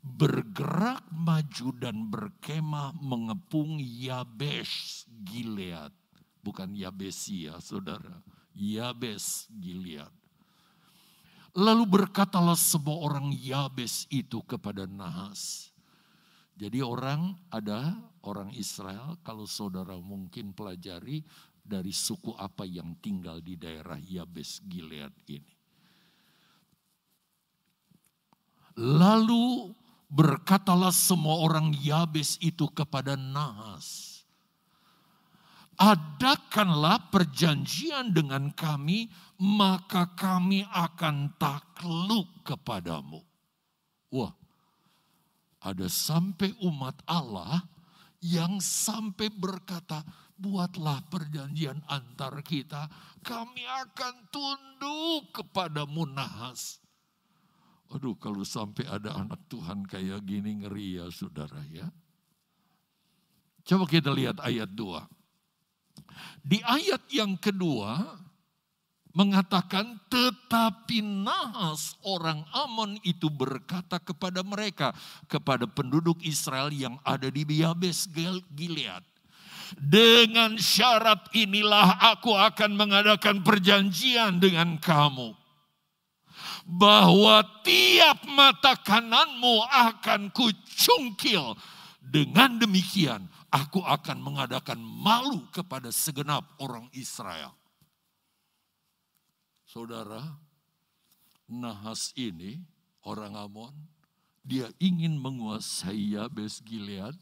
bergerak 0.00 1.04
maju 1.12 1.68
dan 1.76 2.08
berkemah 2.08 2.96
mengepung 3.02 3.76
Yabes 3.82 5.04
Gilead. 5.26 6.05
Bukan 6.46 6.78
Yabesia, 6.78 7.58
saudara. 7.58 8.22
Yabes 8.54 9.50
Gilead. 9.50 10.14
Lalu 11.56 11.84
berkatalah 11.88 12.54
semua 12.54 13.02
orang 13.02 13.34
Yabes 13.34 14.06
itu 14.14 14.38
kepada 14.46 14.86
Nahas. 14.86 15.72
Jadi 16.56 16.80
orang 16.80 17.36
ada 17.52 17.98
orang 18.24 18.54
Israel 18.54 19.18
kalau 19.26 19.44
saudara 19.44 19.98
mungkin 19.98 20.56
pelajari 20.56 21.20
dari 21.66 21.90
suku 21.90 22.32
apa 22.38 22.62
yang 22.62 22.96
tinggal 23.02 23.42
di 23.42 23.58
daerah 23.58 23.98
Yabes 23.98 24.62
Gilead 24.64 25.12
ini. 25.28 25.52
Lalu 28.76 29.72
berkatalah 30.12 30.92
semua 30.92 31.40
orang 31.40 31.72
Yabes 31.76 32.38
itu 32.38 32.68
kepada 32.70 33.16
Nahas. 33.16 34.15
Adakanlah 35.76 37.12
perjanjian 37.12 38.16
dengan 38.16 38.48
kami, 38.56 39.12
maka 39.40 40.16
kami 40.16 40.64
akan 40.64 41.36
takluk 41.36 42.44
kepadamu. 42.48 43.20
Wah, 44.08 44.32
ada 45.60 45.84
sampai 45.92 46.56
umat 46.64 46.96
Allah 47.04 47.60
yang 48.24 48.56
sampai 48.56 49.28
berkata, 49.28 50.00
buatlah 50.36 51.04
perjanjian 51.08 51.80
antar 51.88 52.40
kita, 52.44 52.88
kami 53.24 53.64
akan 53.64 54.14
tunduk 54.32 55.32
kepadamu 55.32 56.08
Nahas. 56.08 56.80
Aduh 57.94 58.18
kalau 58.18 58.42
sampai 58.42 58.82
ada 58.90 59.14
anak 59.14 59.46
Tuhan 59.46 59.86
kayak 59.86 60.26
gini 60.26 60.64
ngeri 60.64 60.98
ya 61.00 61.06
saudara 61.08 61.62
ya. 61.70 61.86
Coba 63.66 63.86
kita 63.86 64.10
lihat 64.14 64.42
ayat 64.42 64.70
2. 64.74 65.15
Di 66.46 66.62
ayat 66.62 67.02
yang 67.10 67.34
kedua 67.36 68.16
mengatakan 69.16 69.96
tetapi 70.12 71.00
Nahas 71.00 71.96
orang 72.04 72.44
Amon 72.52 73.00
itu 73.00 73.32
berkata 73.32 73.96
kepada 73.96 74.44
mereka 74.44 74.92
kepada 75.24 75.64
penduduk 75.64 76.20
Israel 76.20 76.68
yang 76.68 77.00
ada 77.00 77.32
di 77.32 77.42
Yabes 77.48 78.12
Gilead 78.52 79.02
dengan 79.74 80.54
syarat 80.60 81.32
inilah 81.34 81.98
aku 82.14 82.36
akan 82.36 82.76
mengadakan 82.76 83.42
perjanjian 83.42 84.38
dengan 84.38 84.78
kamu 84.78 85.34
bahwa 86.66 87.46
tiap 87.62 88.26
mata 88.26 88.74
kananmu 88.74 89.62
akan 89.66 90.30
kucungkil. 90.34 91.54
Dengan 92.06 92.54
demikian 92.62 93.26
aku 93.56 93.80
akan 93.80 94.20
mengadakan 94.20 94.76
malu 94.84 95.48
kepada 95.48 95.88
segenap 95.88 96.44
orang 96.60 96.92
Israel. 96.92 97.56
Saudara, 99.64 100.20
Nahas 101.48 102.12
ini 102.18 102.60
orang 103.08 103.32
Amon, 103.34 103.74
dia 104.44 104.68
ingin 104.76 105.16
menguasai 105.16 106.14
Yabes 106.14 106.60
Gilead, 106.60 107.16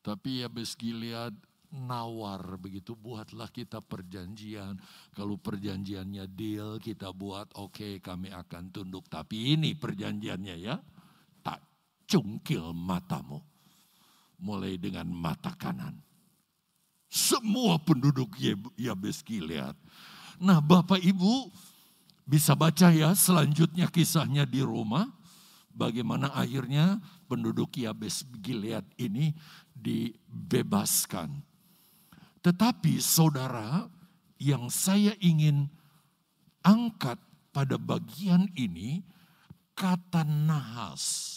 tapi 0.00 0.40
Yabes 0.42 0.74
Gilead 0.78 1.36
nawar 1.76 2.56
begitu 2.56 2.96
buatlah 2.96 3.52
kita 3.52 3.84
perjanjian. 3.84 4.80
Kalau 5.12 5.36
perjanjiannya 5.36 6.24
deal 6.30 6.78
kita 6.80 7.10
buat 7.12 7.52
oke 7.58 7.74
okay, 7.74 7.92
kami 7.98 8.30
akan 8.30 8.70
tunduk. 8.70 9.10
Tapi 9.10 9.58
ini 9.58 9.74
perjanjiannya 9.74 10.56
ya 10.62 10.78
tak 11.42 11.58
cungkil 12.06 12.70
matamu 12.70 13.55
mulai 14.40 14.76
dengan 14.76 15.08
mata 15.08 15.52
kanan. 15.56 15.96
Semua 17.06 17.78
penduduk 17.80 18.34
Yabes 18.76 19.22
Gilead 19.22 19.76
nah 20.40 20.60
Bapak 20.60 21.00
Ibu 21.00 21.48
bisa 22.26 22.58
baca 22.58 22.90
ya 22.90 23.14
selanjutnya 23.14 23.86
kisahnya 23.88 24.44
di 24.44 24.60
rumah? 24.60 25.06
Bagaimana 25.76 26.32
akhirnya 26.32 26.98
penduduk 27.28 27.76
Yabes 27.76 28.24
Gilead 28.40 28.84
ini 28.96 29.36
dibebaskan. 29.76 31.36
Tetapi 32.40 32.96
saudara, 32.96 33.84
yang 34.40 34.72
saya 34.72 35.12
ingin 35.20 35.68
angkat 36.64 37.20
pada 37.52 37.76
bagian 37.76 38.48
ini, 38.56 39.04
kata 39.76 40.24
nahas. 40.24 41.35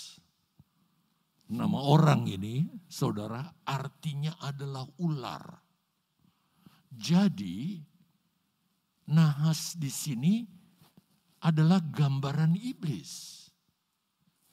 Nama 1.50 1.80
orang 1.82 2.30
ini, 2.30 2.70
saudara, 2.86 3.42
artinya 3.66 4.38
adalah 4.38 4.86
ular. 5.02 5.42
Jadi, 6.94 7.82
nahas 9.10 9.74
di 9.74 9.90
sini 9.90 10.46
adalah 11.42 11.82
gambaran 11.82 12.54
iblis. 12.54 13.42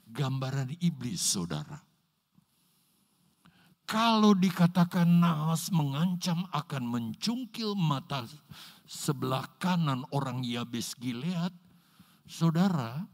Gambaran 0.08 0.72
iblis, 0.80 1.20
saudara. 1.20 1.76
Kalau 3.86 4.32
dikatakan 4.32 5.20
nahas 5.20 5.68
mengancam 5.70 6.48
akan 6.50 6.84
mencungkil 6.90 7.76
mata 7.78 8.26
sebelah 8.88 9.46
kanan 9.60 10.02
orang 10.10 10.42
Yabes 10.42 10.96
Gilead, 10.98 11.52
saudara, 12.24 13.04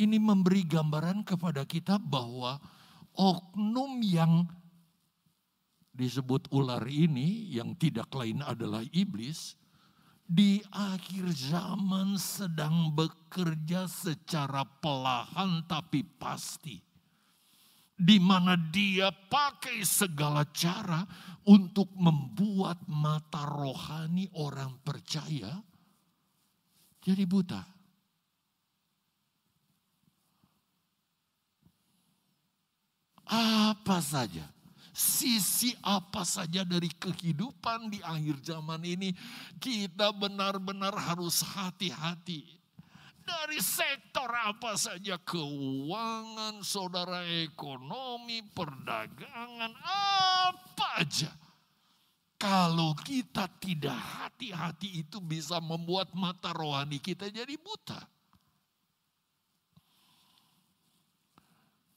ini 0.00 0.16
memberi 0.16 0.64
gambaran 0.64 1.26
kepada 1.26 1.68
kita 1.68 2.00
bahwa 2.00 2.56
oknum 3.16 4.00
yang 4.00 4.46
disebut 5.92 6.48
ular 6.52 6.84
ini 6.88 7.52
yang 7.52 7.76
tidak 7.76 8.08
lain 8.16 8.40
adalah 8.40 8.80
iblis 8.96 9.54
di 10.24 10.64
akhir 10.72 11.28
zaman 11.36 12.16
sedang 12.16 12.96
bekerja 12.96 13.84
secara 13.84 14.64
pelahan 14.64 15.60
tapi 15.68 16.00
pasti 16.16 16.80
di 17.92 18.16
mana 18.16 18.56
dia 18.56 19.12
pakai 19.12 19.84
segala 19.84 20.48
cara 20.48 21.04
untuk 21.44 21.92
membuat 21.94 22.80
mata 22.88 23.44
rohani 23.44 24.26
orang 24.40 24.80
percaya 24.80 25.60
jadi 27.02 27.26
buta. 27.26 27.71
Apa 33.28 34.02
saja, 34.02 34.44
sisi 34.90 35.72
apa 35.80 36.26
saja 36.26 36.66
dari 36.66 36.90
kehidupan 36.90 37.88
di 37.90 38.02
akhir 38.02 38.42
zaman 38.42 38.82
ini, 38.82 39.14
kita 39.62 40.10
benar-benar 40.12 40.92
harus 40.94 41.40
hati-hati 41.40 42.62
dari 43.22 43.58
sektor 43.62 44.28
apa 44.28 44.74
saja, 44.74 45.16
keuangan, 45.22 46.60
saudara 46.66 47.22
ekonomi, 47.46 48.42
perdagangan, 48.50 49.72
apa 49.86 50.88
aja. 51.00 51.30
Kalau 52.36 52.98
kita 52.98 53.46
tidak 53.62 53.94
hati-hati 53.94 55.06
itu 55.06 55.22
bisa 55.22 55.62
membuat 55.62 56.10
mata 56.10 56.50
rohani 56.50 56.98
kita 56.98 57.30
jadi 57.30 57.54
buta. 57.54 58.02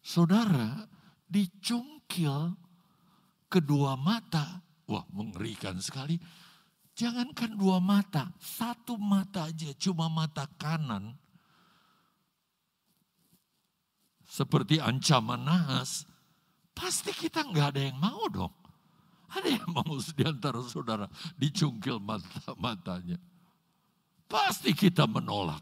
Saudara, 0.06 0.86
dicungkil 1.30 2.56
kedua 3.50 3.98
mata. 3.98 4.62
Wah 4.86 5.06
mengerikan 5.10 5.82
sekali 5.82 6.22
Jangankan 6.96 7.60
dua 7.60 7.84
mata, 7.84 8.32
satu 8.40 8.96
mata 8.96 9.52
aja, 9.52 9.68
cuma 9.76 10.08
mata 10.08 10.48
kanan. 10.56 11.12
Seperti 14.24 14.80
ancaman 14.80 15.44
nahas, 15.44 16.08
pasti 16.72 17.12
kita 17.12 17.44
nggak 17.52 17.68
ada 17.76 17.82
yang 17.84 18.00
mau 18.00 18.24
dong. 18.32 18.56
Ada 19.28 19.60
yang 19.60 19.68
mau 19.76 20.00
di 20.16 20.24
antara 20.24 20.64
saudara 20.64 21.12
dicungkil 21.36 22.00
mata 22.00 22.56
matanya. 22.56 23.20
Pasti 24.32 24.72
kita 24.72 25.04
menolak. 25.04 25.62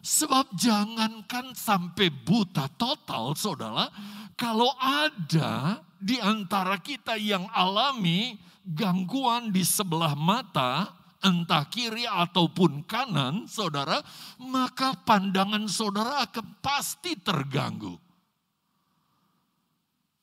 Sebab 0.00 0.56
jangankan 0.56 1.52
sampai 1.52 2.08
buta 2.08 2.72
total 2.80 3.36
saudara, 3.36 3.92
kalau 4.32 4.72
ada 4.80 5.84
di 6.00 6.16
antara 6.16 6.80
kita 6.80 7.20
yang 7.20 7.44
alami 7.52 8.40
gangguan 8.64 9.52
di 9.52 9.60
sebelah 9.60 10.16
mata, 10.16 10.88
entah 11.20 11.68
kiri 11.68 12.08
ataupun 12.08 12.88
kanan, 12.88 13.44
saudara, 13.44 14.00
maka 14.40 14.96
pandangan 15.04 15.68
saudara 15.68 16.24
akan 16.24 16.46
pasti 16.64 17.20
terganggu. 17.20 18.00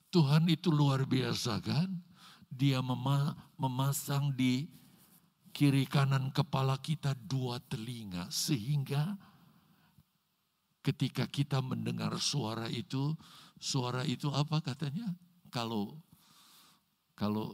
Tuhan 0.10 0.50
itu 0.50 0.74
luar 0.74 1.06
biasa 1.06 1.62
kan? 1.62 1.86
Dia 2.50 2.82
memasang 2.82 4.34
di 4.34 4.66
kiri 5.54 5.86
kanan 5.86 6.34
kepala 6.34 6.82
kita 6.82 7.14
dua 7.14 7.62
telinga 7.62 8.26
sehingga 8.34 9.14
ketika 10.88 11.28
kita 11.28 11.60
mendengar 11.60 12.16
suara 12.24 12.72
itu, 12.72 13.12
suara 13.60 14.08
itu 14.08 14.32
apa 14.32 14.64
katanya? 14.64 15.12
Kalau 15.52 16.00
kalau 17.20 17.52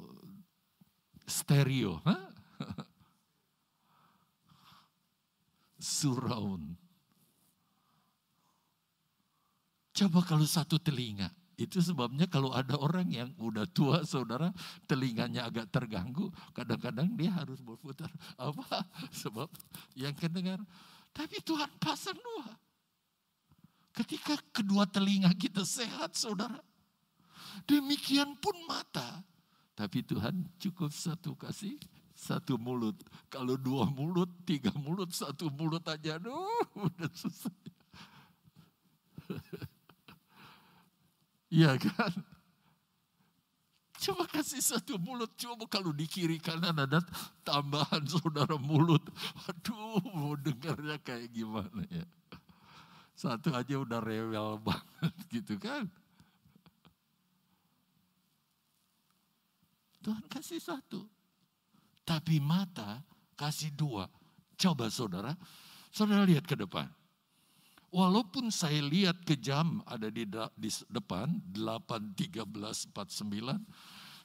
stereo, 1.26 1.98
huh? 2.06 2.24
surround. 5.82 6.78
Coba 9.94 10.26
kalau 10.26 10.46
satu 10.46 10.78
telinga, 10.78 11.30
itu 11.54 11.78
sebabnya 11.78 12.26
kalau 12.26 12.50
ada 12.50 12.78
orang 12.78 13.14
yang 13.14 13.30
udah 13.38 13.66
tua 13.70 14.02
saudara, 14.06 14.50
telinganya 14.90 15.46
agak 15.46 15.70
terganggu, 15.70 16.34
kadang-kadang 16.54 17.14
dia 17.14 17.30
harus 17.34 17.62
berputar. 17.62 18.10
Apa? 18.42 18.90
Sebab 19.14 19.50
yang 19.94 20.18
kedengar. 20.18 20.60
Tapi 21.14 21.38
Tuhan 21.46 21.70
pasang 21.78 22.18
dua. 22.18 22.63
Ketika 23.94 24.34
kedua 24.50 24.90
telinga 24.90 25.30
kita 25.38 25.62
sehat, 25.62 26.18
saudara. 26.18 26.58
Demikian 27.70 28.34
pun 28.42 28.58
mata. 28.66 29.22
Tapi 29.78 30.02
Tuhan 30.02 30.50
cukup 30.58 30.90
satu 30.90 31.38
kasih, 31.38 31.78
satu 32.14 32.58
mulut. 32.58 32.98
Kalau 33.30 33.58
dua 33.58 33.86
mulut, 33.90 34.30
tiga 34.46 34.74
mulut, 34.78 35.14
satu 35.14 35.50
mulut 35.54 35.86
aja, 35.86 36.18
aduh 36.18 36.66
udah 36.78 37.12
susah. 37.14 37.54
Iya 41.54 41.78
kan? 41.78 42.10
Coba 44.02 44.26
kasih 44.26 44.58
satu 44.58 44.98
mulut, 44.98 45.30
coba 45.38 45.70
kalau 45.70 45.94
di 45.94 46.10
kiri 46.10 46.42
kanan 46.42 46.82
ada 46.82 46.98
tambahan 47.46 48.02
saudara 48.10 48.58
mulut. 48.58 49.06
Aduh, 49.46 50.02
mau 50.18 50.34
dengarnya 50.34 50.98
kayak 50.98 51.30
gimana 51.30 51.86
ya. 51.94 52.02
Satu 53.14 53.54
aja 53.54 53.78
udah 53.78 54.02
rewel 54.02 54.58
banget 54.68 55.16
gitu 55.30 55.56
kan. 55.62 55.86
Tuhan 60.04 60.26
kasih 60.28 60.60
satu. 60.60 61.08
Tapi 62.04 62.42
mata 62.44 63.00
kasih 63.40 63.72
dua. 63.72 64.12
Coba 64.60 64.92
saudara, 64.92 65.32
saudara 65.94 66.28
lihat 66.28 66.44
ke 66.44 66.60
depan. 66.60 66.92
Walaupun 67.94 68.50
saya 68.50 68.82
lihat 68.82 69.22
ke 69.22 69.38
jam 69.38 69.80
ada 69.86 70.10
di, 70.10 70.26
di 70.58 70.70
depan, 70.90 71.30
8.13.49, 71.54 72.90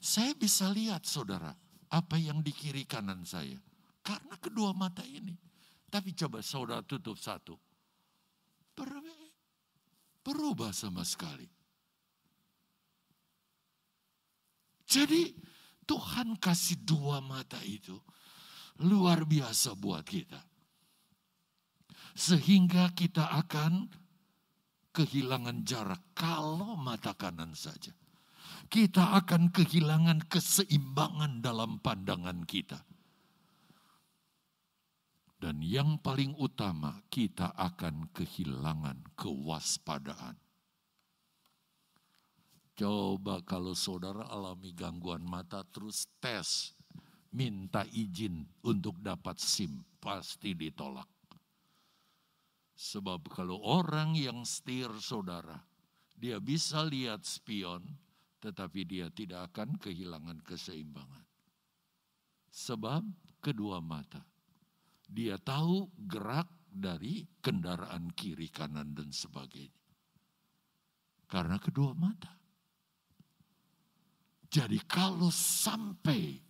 saya 0.00 0.32
bisa 0.32 0.72
lihat 0.72 1.04
saudara, 1.04 1.52
apa 1.92 2.16
yang 2.16 2.40
di 2.40 2.50
kiri 2.50 2.88
kanan 2.88 3.28
saya. 3.28 3.60
Karena 4.00 4.40
kedua 4.40 4.72
mata 4.72 5.04
ini. 5.04 5.36
Tapi 5.92 6.16
coba 6.16 6.40
saudara 6.40 6.80
tutup 6.80 7.20
satu 7.20 7.67
berubah 10.28 10.76
sama 10.76 11.00
sekali. 11.08 11.48
Jadi 14.88 15.32
Tuhan 15.88 16.36
kasih 16.36 16.84
dua 16.84 17.24
mata 17.24 17.60
itu 17.64 17.96
luar 18.84 19.24
biasa 19.24 19.72
buat 19.76 20.04
kita. 20.04 20.40
Sehingga 22.12 22.92
kita 22.92 23.30
akan 23.46 23.88
kehilangan 24.92 25.64
jarak 25.64 26.02
kalau 26.12 26.76
mata 26.76 27.14
kanan 27.16 27.56
saja. 27.56 27.94
Kita 28.68 29.16
akan 29.16 29.48
kehilangan 29.48 30.28
keseimbangan 30.28 31.40
dalam 31.40 31.80
pandangan 31.80 32.44
kita. 32.44 32.84
Dan 35.38 35.62
yang 35.62 36.02
paling 36.02 36.34
utama, 36.34 36.98
kita 37.06 37.54
akan 37.54 38.10
kehilangan 38.10 39.06
kewaspadaan. 39.14 40.34
Coba 42.74 43.38
kalau 43.46 43.74
saudara 43.78 44.26
alami 44.26 44.74
gangguan 44.74 45.22
mata 45.22 45.62
terus 45.62 46.10
tes, 46.18 46.74
minta 47.30 47.86
izin 47.94 48.50
untuk 48.66 48.98
dapat 48.98 49.38
SIM, 49.38 49.78
pasti 50.02 50.58
ditolak. 50.58 51.06
Sebab 52.74 53.30
kalau 53.30 53.62
orang 53.62 54.18
yang 54.18 54.42
setir 54.42 54.90
saudara, 54.98 55.58
dia 56.18 56.42
bisa 56.42 56.82
lihat 56.82 57.22
spion, 57.22 57.86
tetapi 58.42 58.82
dia 58.82 59.06
tidak 59.10 59.54
akan 59.54 59.78
kehilangan 59.78 60.42
keseimbangan. 60.42 61.26
Sebab 62.50 63.06
kedua 63.38 63.78
mata 63.78 64.37
dia 65.08 65.40
tahu 65.40 65.88
gerak 65.96 66.46
dari 66.68 67.24
kendaraan 67.40 68.12
kiri, 68.12 68.52
kanan, 68.52 68.92
dan 68.92 69.08
sebagainya. 69.08 69.72
Karena 71.24 71.56
kedua 71.56 71.96
mata. 71.96 72.32
Jadi 74.48 74.80
kalau 74.88 75.28
sampai 75.28 76.48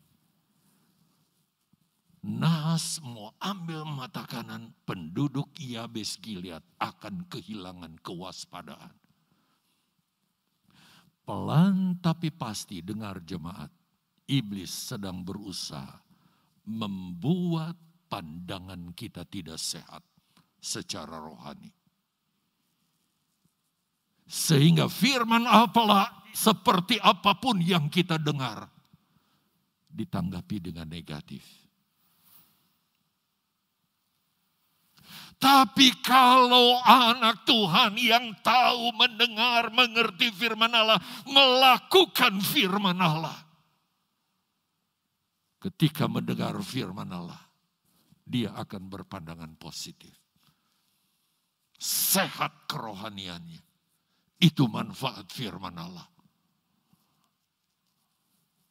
Nahas 2.19 2.99
mau 2.99 3.31
ambil 3.39 3.87
mata 3.87 4.27
kanan, 4.27 4.75
penduduk 4.83 5.55
Yabes 5.55 6.19
Gilead 6.19 6.61
akan 6.83 7.25
kehilangan 7.31 7.95
kewaspadaan. 8.03 8.93
Pelan 11.23 11.95
tapi 12.03 12.35
pasti 12.35 12.83
dengar 12.83 13.23
jemaat, 13.23 13.71
iblis 14.27 14.69
sedang 14.93 15.23
berusaha 15.23 16.03
membuat 16.69 17.88
pandangan 18.09 18.97
kita 18.97 19.29
tidak 19.29 19.61
sehat 19.61 20.03
secara 20.59 21.21
rohani. 21.21 21.71
Sehingga 24.29 24.93
firman 24.93 25.49
apalah 25.49 26.25
seperti 26.37 27.01
apa 27.01 27.37
pun 27.41 27.61
yang 27.65 27.89
kita 27.89 28.21
dengar 28.21 28.69
ditanggapi 29.89 30.57
dengan 30.61 30.85
negatif. 30.85 31.59
Tapi 35.39 36.03
kalau 36.03 36.83
anak 36.83 37.47
Tuhan 37.47 37.95
yang 37.95 38.35
tahu, 38.43 38.91
mendengar, 38.99 39.71
mengerti 39.71 40.35
firman 40.35 40.75
Allah, 40.75 40.99
melakukan 41.31 42.43
firman 42.43 42.99
Allah. 42.99 43.39
Ketika 45.63 46.11
mendengar 46.11 46.59
firman 46.59 47.07
Allah, 47.15 47.39
dia 48.29 48.53
akan 48.53 48.93
berpandangan 48.93 49.57
positif. 49.57 50.13
Sehat 51.81 52.69
kerohaniannya. 52.69 53.65
Itu 54.39 54.69
manfaat 54.69 55.33
firman 55.33 55.75
Allah. 55.75 56.05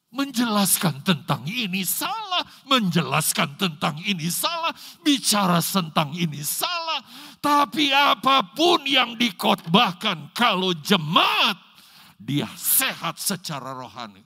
Menjelaskan 0.08 1.04
tentang 1.04 1.44
ini 1.44 1.84
salah, 1.84 2.40
menjelaskan 2.64 3.60
tentang 3.60 4.00
ini 4.00 4.32
salah, 4.32 4.72
bicara 5.04 5.60
tentang 5.60 6.16
ini 6.16 6.40
salah. 6.40 7.04
Tapi 7.44 7.92
apa 7.92 8.56
pun 8.56 8.88
yang 8.88 9.20
dikotbahkan 9.20 10.32
kalau 10.32 10.72
jemaat 10.80 11.60
dia 12.16 12.48
sehat 12.56 13.20
secara 13.20 13.76
rohani. 13.76 14.24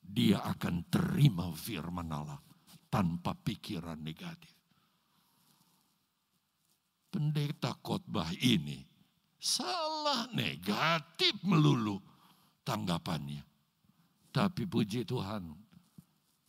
Dia 0.00 0.40
akan 0.40 0.88
terima 0.88 1.52
firman 1.52 2.08
Allah 2.08 2.40
tanpa 2.92 3.32
pikiran 3.32 3.96
negatif. 3.96 4.52
Pendeta 7.08 7.72
khotbah 7.80 8.28
ini 8.44 8.84
salah 9.40 10.28
negatif 10.36 11.40
melulu 11.40 11.96
tanggapannya. 12.68 13.40
Tapi 14.32 14.64
puji 14.68 15.08
Tuhan 15.08 15.44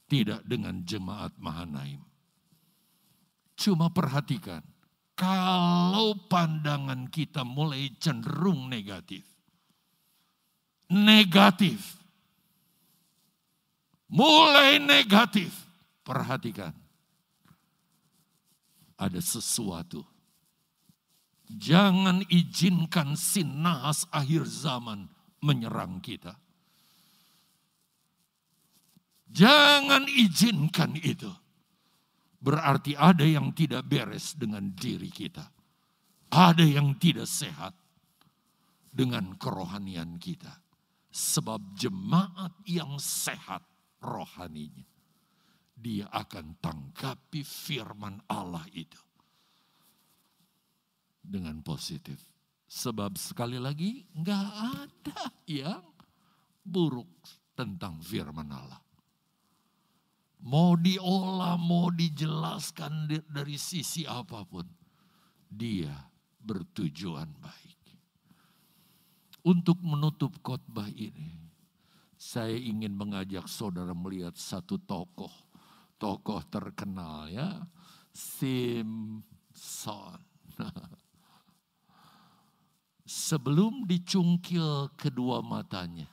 tidak 0.08 0.44
dengan 0.44 0.84
jemaat 0.84 1.36
Mahanaim. 1.40 2.00
Cuma 3.60 3.92
perhatikan, 3.92 4.64
kalau 5.16 6.16
pandangan 6.28 7.08
kita 7.12 7.44
mulai 7.44 7.92
cenderung 8.00 8.72
negatif, 8.72 9.24
negatif, 10.92 12.00
mulai 14.08 14.80
negatif, 14.80 15.63
Perhatikan. 16.04 16.76
Ada 19.00 19.20
sesuatu 19.20 20.06
Jangan 21.52 22.24
izinkan 22.32 23.20
sinas 23.20 24.08
akhir 24.10 24.48
zaman 24.48 25.12
menyerang 25.44 26.00
kita. 26.00 26.34
Jangan 29.34 30.08
izinkan 30.08 30.96
itu. 30.98 31.30
Berarti 32.44 32.94
ada 32.96 33.24
yang 33.24 33.52
tidak 33.56 33.88
beres 33.88 34.36
dengan 34.36 34.72
diri 34.72 35.10
kita. 35.10 35.48
Ada 36.34 36.64
yang 36.64 36.98
tidak 37.00 37.28
sehat 37.30 37.76
dengan 38.90 39.36
kerohanian 39.38 40.18
kita. 40.20 40.52
Sebab 41.14 41.78
jemaat 41.78 42.52
yang 42.66 42.98
sehat 42.98 43.62
rohaninya. 44.02 44.93
Dia 45.84 46.08
akan 46.08 46.64
tanggapi 46.64 47.44
firman 47.44 48.24
Allah 48.32 48.64
itu. 48.72 49.04
Dengan 51.20 51.60
positif. 51.60 52.24
Sebab 52.72 53.20
sekali 53.20 53.60
lagi 53.60 54.08
nggak 54.16 54.48
ada 54.80 55.20
yang 55.44 55.84
buruk 56.64 57.12
tentang 57.52 58.00
firman 58.00 58.48
Allah. 58.48 58.80
Mau 60.44 60.76
diolah, 60.76 61.56
mau 61.56 61.88
dijelaskan 61.92 63.08
dari 63.28 63.56
sisi 63.56 64.04
apa 64.04 64.44
pun. 64.44 64.68
Dia 65.48 65.94
bertujuan 66.44 67.32
baik. 67.40 67.80
Untuk 69.44 69.80
menutup 69.84 70.40
khotbah 70.40 70.88
ini, 70.92 71.52
saya 72.16 72.56
ingin 72.56 72.96
mengajak 72.96 73.48
saudara 73.52 73.92
melihat 73.92 74.36
satu 74.40 74.80
tokoh, 74.80 75.32
tokoh 76.04 76.44
terkenal 76.52 77.32
ya, 77.32 77.64
Simpson. 78.12 79.24
Sebelum 83.08 83.88
dicungkil 83.88 84.92
kedua 85.00 85.40
matanya 85.40 86.12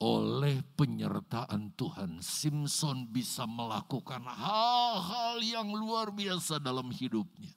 oleh 0.00 0.64
penyertaan 0.80 1.76
Tuhan, 1.76 2.24
Simpson 2.24 3.04
bisa 3.12 3.44
melakukan 3.44 4.24
hal-hal 4.24 5.44
yang 5.44 5.68
luar 5.76 6.08
biasa 6.08 6.56
dalam 6.56 6.88
hidupnya. 6.88 7.52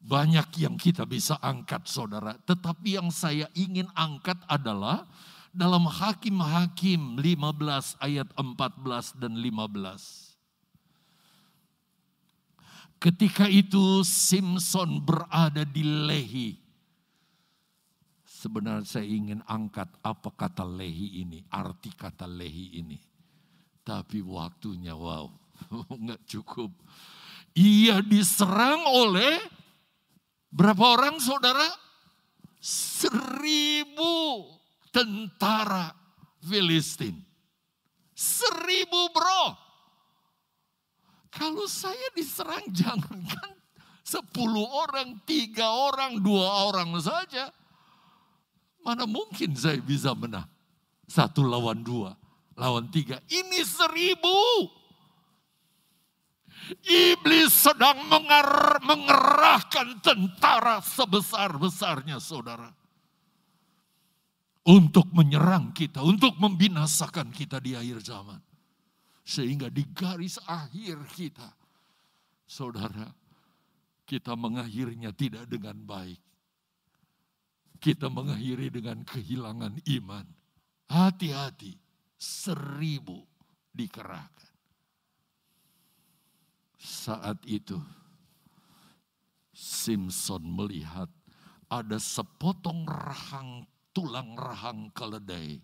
Banyak 0.00 0.56
yang 0.56 0.80
kita 0.80 1.04
bisa 1.04 1.36
angkat 1.44 1.84
saudara. 1.84 2.32
Tetapi 2.48 2.96
yang 2.96 3.12
saya 3.12 3.44
ingin 3.52 3.92
angkat 3.92 4.40
adalah 4.48 5.04
dalam 5.58 5.90
Hakim-Hakim 5.90 7.18
15 7.18 7.98
ayat 7.98 8.30
14 8.38 9.18
dan 9.18 9.34
15. 9.34 10.38
Ketika 13.02 13.50
itu 13.50 14.06
Simpson 14.06 15.02
berada 15.02 15.66
di 15.66 15.82
Lehi. 15.82 16.50
Sebenarnya 18.22 18.86
saya 18.86 19.06
ingin 19.10 19.42
angkat 19.50 19.90
apa 19.98 20.30
kata 20.30 20.62
Lehi 20.62 21.26
ini, 21.26 21.42
arti 21.50 21.90
kata 21.90 22.30
Lehi 22.30 22.78
ini. 22.78 23.02
Tapi 23.82 24.22
waktunya 24.22 24.94
wow, 24.94 25.26
nggak 26.06 26.22
cukup. 26.30 26.70
Ia 27.58 27.98
diserang 27.98 28.86
oleh 28.86 29.58
Berapa 30.48 30.96
orang 30.96 31.20
saudara? 31.20 31.68
Seribu 32.58 34.48
tentara 34.90 35.92
Filistin. 36.42 37.18
Seribu 38.14 39.10
bro. 39.14 39.44
Kalau 41.28 41.68
saya 41.70 42.10
diserang 42.16 42.66
jangankan 42.78 43.58
sepuluh 44.02 44.64
orang, 44.64 45.20
tiga 45.28 45.68
orang, 45.68 46.18
dua 46.18 46.72
orang 46.72 46.96
saja. 46.98 47.52
Mana 48.80 49.04
mungkin 49.04 49.52
saya 49.52 49.78
bisa 49.84 50.16
menang? 50.16 50.48
Satu 51.04 51.44
lawan 51.44 51.84
dua, 51.84 52.16
lawan 52.56 52.88
tiga. 52.88 53.20
Ini 53.28 53.60
seribu. 53.64 54.36
Iblis 56.84 57.52
sedang 57.52 57.96
mengerahkan 58.84 60.04
tentara 60.04 60.84
sebesar-besarnya 60.84 62.20
saudara. 62.20 62.77
Untuk 64.68 65.08
menyerang 65.16 65.72
kita, 65.72 66.04
untuk 66.04 66.36
membinasakan 66.36 67.32
kita 67.32 67.56
di 67.56 67.72
akhir 67.72 68.04
zaman. 68.04 68.40
Sehingga 69.24 69.72
di 69.72 69.80
garis 69.96 70.36
akhir 70.44 71.08
kita, 71.16 71.48
saudara, 72.44 73.08
kita 74.04 74.36
mengakhirinya 74.36 75.08
tidak 75.12 75.48
dengan 75.48 75.76
baik. 75.84 76.20
Kita 77.80 78.12
mengakhiri 78.12 78.68
dengan 78.68 79.04
kehilangan 79.08 79.80
iman. 80.00 80.26
Hati-hati, 80.88 81.76
seribu 82.16 83.24
dikerahkan. 83.72 84.52
Saat 86.78 87.44
itu 87.44 87.76
Simpson 89.52 90.40
melihat 90.46 91.10
ada 91.68 91.98
sepotong 91.98 92.86
rahang 92.86 93.66
tulang 93.92 94.38
rahang 94.38 94.92
keledai. 94.94 95.60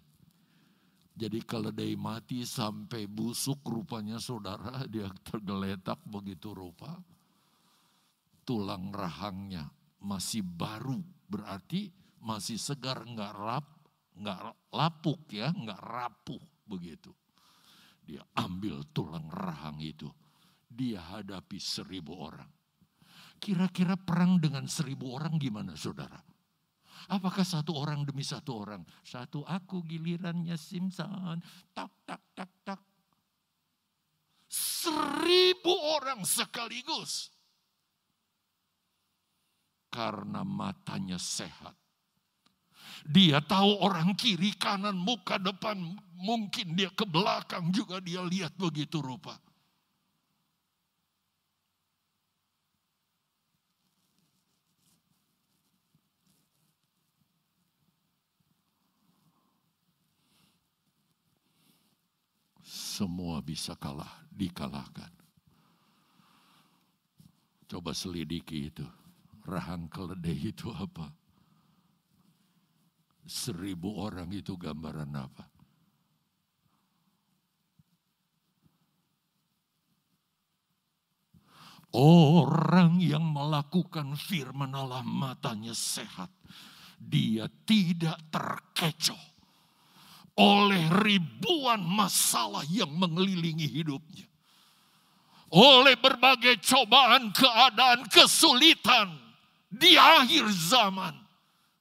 Jadi 1.15 1.39
keledai 1.47 1.95
mati 1.95 2.43
sampai 2.43 3.07
busuk 3.07 3.63
rupanya 3.63 4.19
saudara 4.19 4.83
dia 4.93 5.07
tergeletak 5.23 6.03
begitu 6.07 6.51
rupa. 6.51 6.99
Tulang 8.45 8.93
rahangnya 8.93 9.71
masih 10.03 10.45
baru 10.45 11.01
berarti 11.31 11.89
masih 12.21 12.61
segar 12.61 13.07
nggak 13.07 13.33
rap 13.33 13.67
nggak 14.15 14.39
lapuk 14.75 15.27
ya 15.31 15.55
nggak 15.55 15.81
rapuh 15.81 16.43
begitu. 16.67 17.15
Dia 18.05 18.21
ambil 18.37 18.85
tulang 18.93 19.33
rahang 19.33 19.81
itu 19.81 20.11
dia 20.75 20.99
hadapi 20.99 21.63
seribu 21.63 22.19
orang. 22.19 22.51
Kira-kira 23.39 23.95
perang 23.95 24.43
dengan 24.43 24.67
seribu 24.67 25.15
orang 25.15 25.39
gimana 25.39 25.79
saudara? 25.79 26.19
Apakah 27.13 27.45
satu 27.45 27.77
orang 27.77 28.07
demi 28.09 28.25
satu 28.25 28.65
orang? 28.65 28.81
Satu 29.05 29.45
aku 29.45 29.85
gilirannya 29.85 30.57
Simpson. 30.57 31.37
Tak, 31.77 31.93
tak, 32.09 32.23
tak, 32.33 32.51
tak. 32.65 32.81
Seribu 34.49 35.75
orang 36.01 36.25
sekaligus. 36.25 37.29
Karena 39.93 40.43
matanya 40.43 41.21
sehat. 41.21 41.77
Dia 43.05 43.45
tahu 43.45 43.85
orang 43.85 44.17
kiri, 44.17 44.57
kanan, 44.57 44.97
muka, 44.97 45.37
depan. 45.37 45.77
Mungkin 46.17 46.73
dia 46.73 46.89
ke 46.89 47.05
belakang 47.05 47.69
juga 47.69 48.01
dia 48.01 48.25
lihat 48.25 48.57
begitu 48.57 49.05
rupa. 49.05 49.37
Semua 62.95 63.43
bisa 63.43 63.75
kalah, 63.75 64.23
dikalahkan. 64.31 65.11
Coba 67.67 67.91
selidiki 67.91 68.71
itu. 68.71 68.87
Rahang 69.43 69.91
keledai 69.91 70.55
itu 70.55 70.71
apa? 70.71 71.11
Seribu 73.27 73.99
orang 73.99 74.31
itu 74.31 74.55
gambaran 74.55 75.11
apa? 75.11 75.45
Orang 81.95 83.03
yang 83.03 83.27
melakukan 83.27 84.15
firman 84.15 84.71
Allah 84.71 85.03
matanya 85.03 85.75
sehat. 85.75 86.31
Dia 86.99 87.51
tidak 87.67 88.19
terkecoh 88.31 89.34
oleh 90.35 90.91
ribuan 90.91 91.79
masalah 91.83 92.67
yang 92.67 92.91
mengelilingi 92.91 93.71
hidupnya. 93.71 94.27
Oleh 95.55 95.95
berbagai 95.95 96.59
cobaan, 96.67 97.31
keadaan, 97.31 98.11
kesulitan 98.11 99.15
di 99.71 99.95
akhir 99.95 100.51
zaman. 100.51 101.15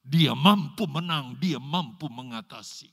Dia 0.04 0.38
mampu 0.38 0.86
menang, 0.86 1.34
dia 1.42 1.58
mampu 1.58 2.06
mengatasi. 2.06 2.92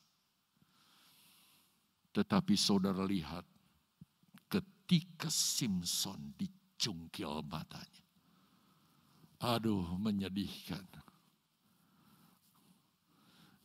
Tetapi 2.17 2.55
saudara 2.57 3.05
lihat 3.05 3.45
ketika 4.49 5.29
Simpson 5.29 6.33
dicungkil 6.41 7.45
matanya. 7.45 8.05
Aduh 9.41 9.85
menyedihkan 10.01 10.85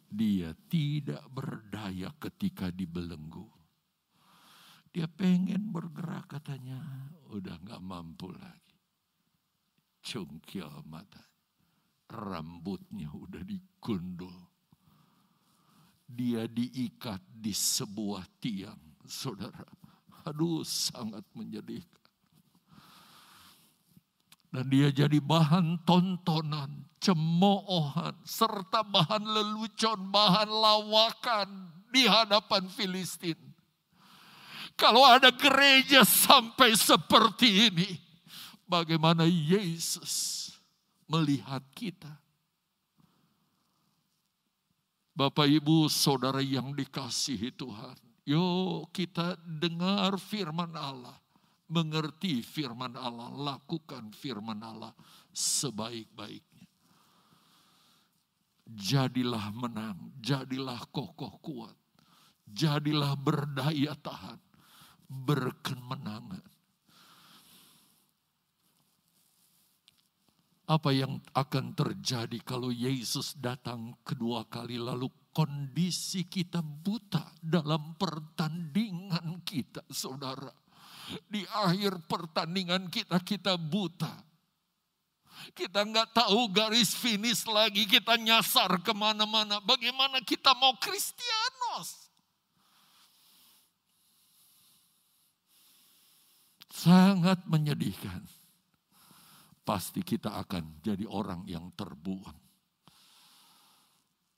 dia 0.09 0.53
tidak 0.69 1.25
berdaya 1.29 2.13
ketika 2.21 2.69
dibelenggu. 2.71 3.47
Dia 4.95 5.11
pengen 5.11 5.75
bergerak 5.75 6.39
katanya, 6.39 6.79
udah 7.27 7.59
nggak 7.59 7.83
mampu 7.83 8.31
lagi. 8.31 8.79
cengkil 10.05 10.69
mata. 10.87 11.19
Rambutnya 12.05 13.09
udah 13.11 13.41
digondol. 13.41 14.53
Dia 16.05 16.45
diikat 16.45 17.19
di 17.33 17.49
sebuah 17.49 18.23
tiang, 18.37 19.01
saudara. 19.03 19.65
Aduh, 20.29 20.61
sangat 20.61 21.25
menyedihkan. 21.33 22.04
Dan 24.55 24.71
dia 24.71 24.87
jadi 24.87 25.19
bahan 25.19 25.83
tontonan, 25.83 26.87
cemoohan, 27.03 28.15
serta 28.23 28.87
bahan 28.87 29.27
lelucon, 29.27 29.99
bahan 30.15 30.47
lawakan 30.47 31.75
di 31.91 32.07
hadapan 32.07 32.63
Filistin. 32.71 33.35
Kalau 34.79 35.03
ada 35.03 35.27
gereja 35.35 36.07
sampai 36.07 36.71
seperti 36.71 37.67
ini, 37.67 37.99
bagaimana 38.63 39.27
Yesus 39.27 40.47
melihat 41.11 41.59
kita? 41.75 42.15
Bapak, 45.15 45.51
Ibu, 45.51 45.91
Saudara 45.91 46.39
yang 46.39 46.71
dikasihi 46.71 47.51
Tuhan. 47.51 47.95
Yuk 48.23 48.87
kita 48.95 49.35
dengar 49.43 50.15
firman 50.15 50.71
Allah. 50.79 51.24
Mengerti 51.69 52.45
firman 52.45 52.93
Allah. 52.97 53.33
Lakukan 53.33 54.13
firman 54.13 54.61
Allah 54.61 54.93
sebaik-baiknya. 55.33 56.67
Jadilah 58.65 59.53
menang. 59.53 60.13
Jadilah 60.21 60.81
kokoh 60.89 61.37
kuat. 61.41 61.77
Jadilah 62.45 63.17
berdaya 63.17 63.93
tahan. 63.97 64.41
Berkemenangan. 65.05 66.55
apa 70.65 70.89
yang 70.89 71.21
akan 71.37 71.77
terjadi 71.77 72.41
kalau 72.41 72.73
Yesus 72.73 73.37
datang 73.37 73.93
kedua 74.01 74.49
kali 74.49 74.81
lalu 74.81 75.05
kondisi 75.29 76.25
kita 76.25 76.65
buta 76.65 77.37
dalam 77.37 77.93
pertandingan 77.93 79.45
kita 79.45 79.85
saudara. 79.93 80.64
Di 81.29 81.45
akhir 81.53 82.01
pertandingan 82.09 82.89
kita, 82.89 83.21
kita 83.21 83.53
buta. 83.59 84.11
Kita 85.53 85.85
nggak 85.85 86.15
tahu 86.15 86.49
garis 86.49 86.97
finish 86.97 87.45
lagi, 87.45 87.85
kita 87.85 88.17
nyasar 88.17 88.81
ke 88.81 88.91
mana-mana. 88.95 89.61
Bagaimana 89.61 90.17
kita 90.23 90.57
mau 90.57 90.73
Kristianos? 90.81 92.09
Sangat 96.71 97.45
menyedihkan 97.47 98.25
pasti 99.65 100.05
kita 100.05 100.29
akan 100.45 100.79
jadi 100.85 101.09
orang 101.09 101.41
yang 101.49 101.73
terbuang. 101.73 102.37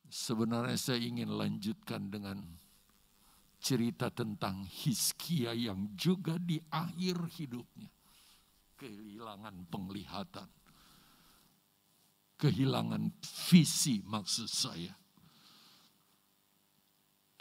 Sebenarnya 0.08 0.80
saya 0.80 1.04
ingin 1.04 1.36
lanjutkan 1.36 2.08
dengan 2.08 2.40
cerita 3.58 4.14
tentang 4.14 4.66
Hiskia 4.66 5.52
yang 5.54 5.92
juga 5.98 6.38
di 6.38 6.62
akhir 6.72 7.18
hidupnya 7.42 7.90
kehilangan 8.78 9.66
penglihatan. 9.68 10.48
Kehilangan 12.38 13.10
visi 13.50 14.06
maksud 14.06 14.46
saya. 14.46 14.94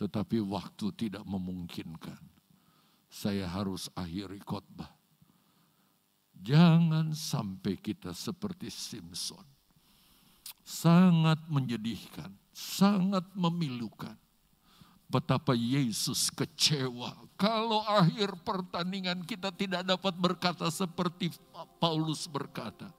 Tetapi 0.01 0.41
waktu 0.41 0.89
tidak 0.97 1.25
memungkinkan. 1.29 2.21
Saya 3.13 3.45
harus 3.49 3.93
akhiri 3.93 4.41
khotbah. 4.41 4.89
Jangan 6.37 7.13
sampai 7.17 7.81
kita 7.81 8.13
seperti 8.13 8.69
Simpson. 8.73 9.45
Sangat 10.65 11.45
menyedihkan, 11.49 12.33
sangat 12.53 13.25
memilukan. 13.37 14.17
Betapa 15.07 15.55
Yesus 15.55 16.35
kecewa 16.35 17.15
kalau 17.39 17.85
akhir 17.87 18.43
pertandingan 18.43 19.23
kita 19.23 19.55
tidak 19.55 19.87
dapat 19.87 20.15
berkata 20.19 20.67
seperti 20.67 21.31
Paulus 21.79 22.27
berkata. 22.27 22.91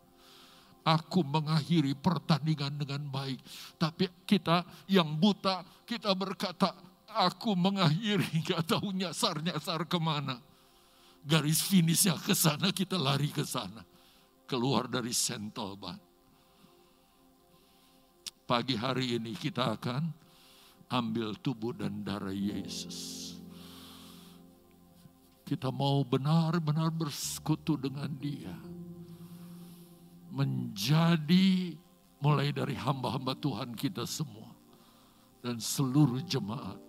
Aku 0.87 1.19
mengakhiri 1.19 1.91
pertandingan 1.99 2.79
dengan 2.79 3.03
baik. 3.11 3.43
Tapi 3.75 4.07
kita 4.23 4.63
yang 4.87 5.19
buta, 5.19 5.67
kita 5.83 6.15
berkata, 6.15 6.71
aku 7.11 7.59
mengakhiri 7.59 8.39
gak 8.47 8.71
tahu 8.71 8.95
nyasar-nyasar 8.95 9.83
ke 9.83 9.99
mana 9.99 10.39
garis 11.27 11.59
finishnya 11.59 12.15
ke 12.15 12.31
sana, 12.31 12.71
kita 12.71 12.95
lari 12.95 13.27
ke 13.27 13.43
sana. 13.43 13.83
Keluar 14.47 14.87
dari 14.87 15.11
Sentolban. 15.11 15.99
Pagi 18.47 18.79
hari 18.79 19.19
ini 19.19 19.35
kita 19.35 19.75
akan 19.75 20.07
ambil 20.87 21.35
tubuh 21.39 21.75
dan 21.75 22.03
darah 22.03 22.33
Yesus. 22.33 23.33
Kita 25.47 25.71
mau 25.71 26.03
benar-benar 26.03 26.91
bersekutu 26.91 27.79
dengan 27.79 28.11
dia. 28.19 28.55
Menjadi 30.27 31.75
mulai 32.19 32.51
dari 32.51 32.75
hamba-hamba 32.75 33.31
Tuhan 33.39 33.71
kita 33.75 34.03
semua. 34.03 34.51
Dan 35.39 35.63
seluruh 35.63 36.19
jemaat 36.27 36.87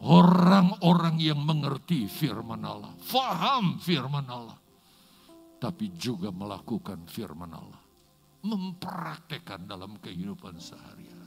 Orang-orang 0.00 1.20
yang 1.20 1.44
mengerti 1.44 2.08
firman 2.08 2.64
Allah, 2.64 2.96
faham 3.04 3.76
firman 3.76 4.24
Allah, 4.32 4.56
tapi 5.60 5.92
juga 5.92 6.32
melakukan 6.32 7.04
firman 7.04 7.52
Allah, 7.52 7.84
mempraktekkan 8.40 9.68
dalam 9.68 10.00
kehidupan 10.00 10.56
sehari-hari. 10.56 11.19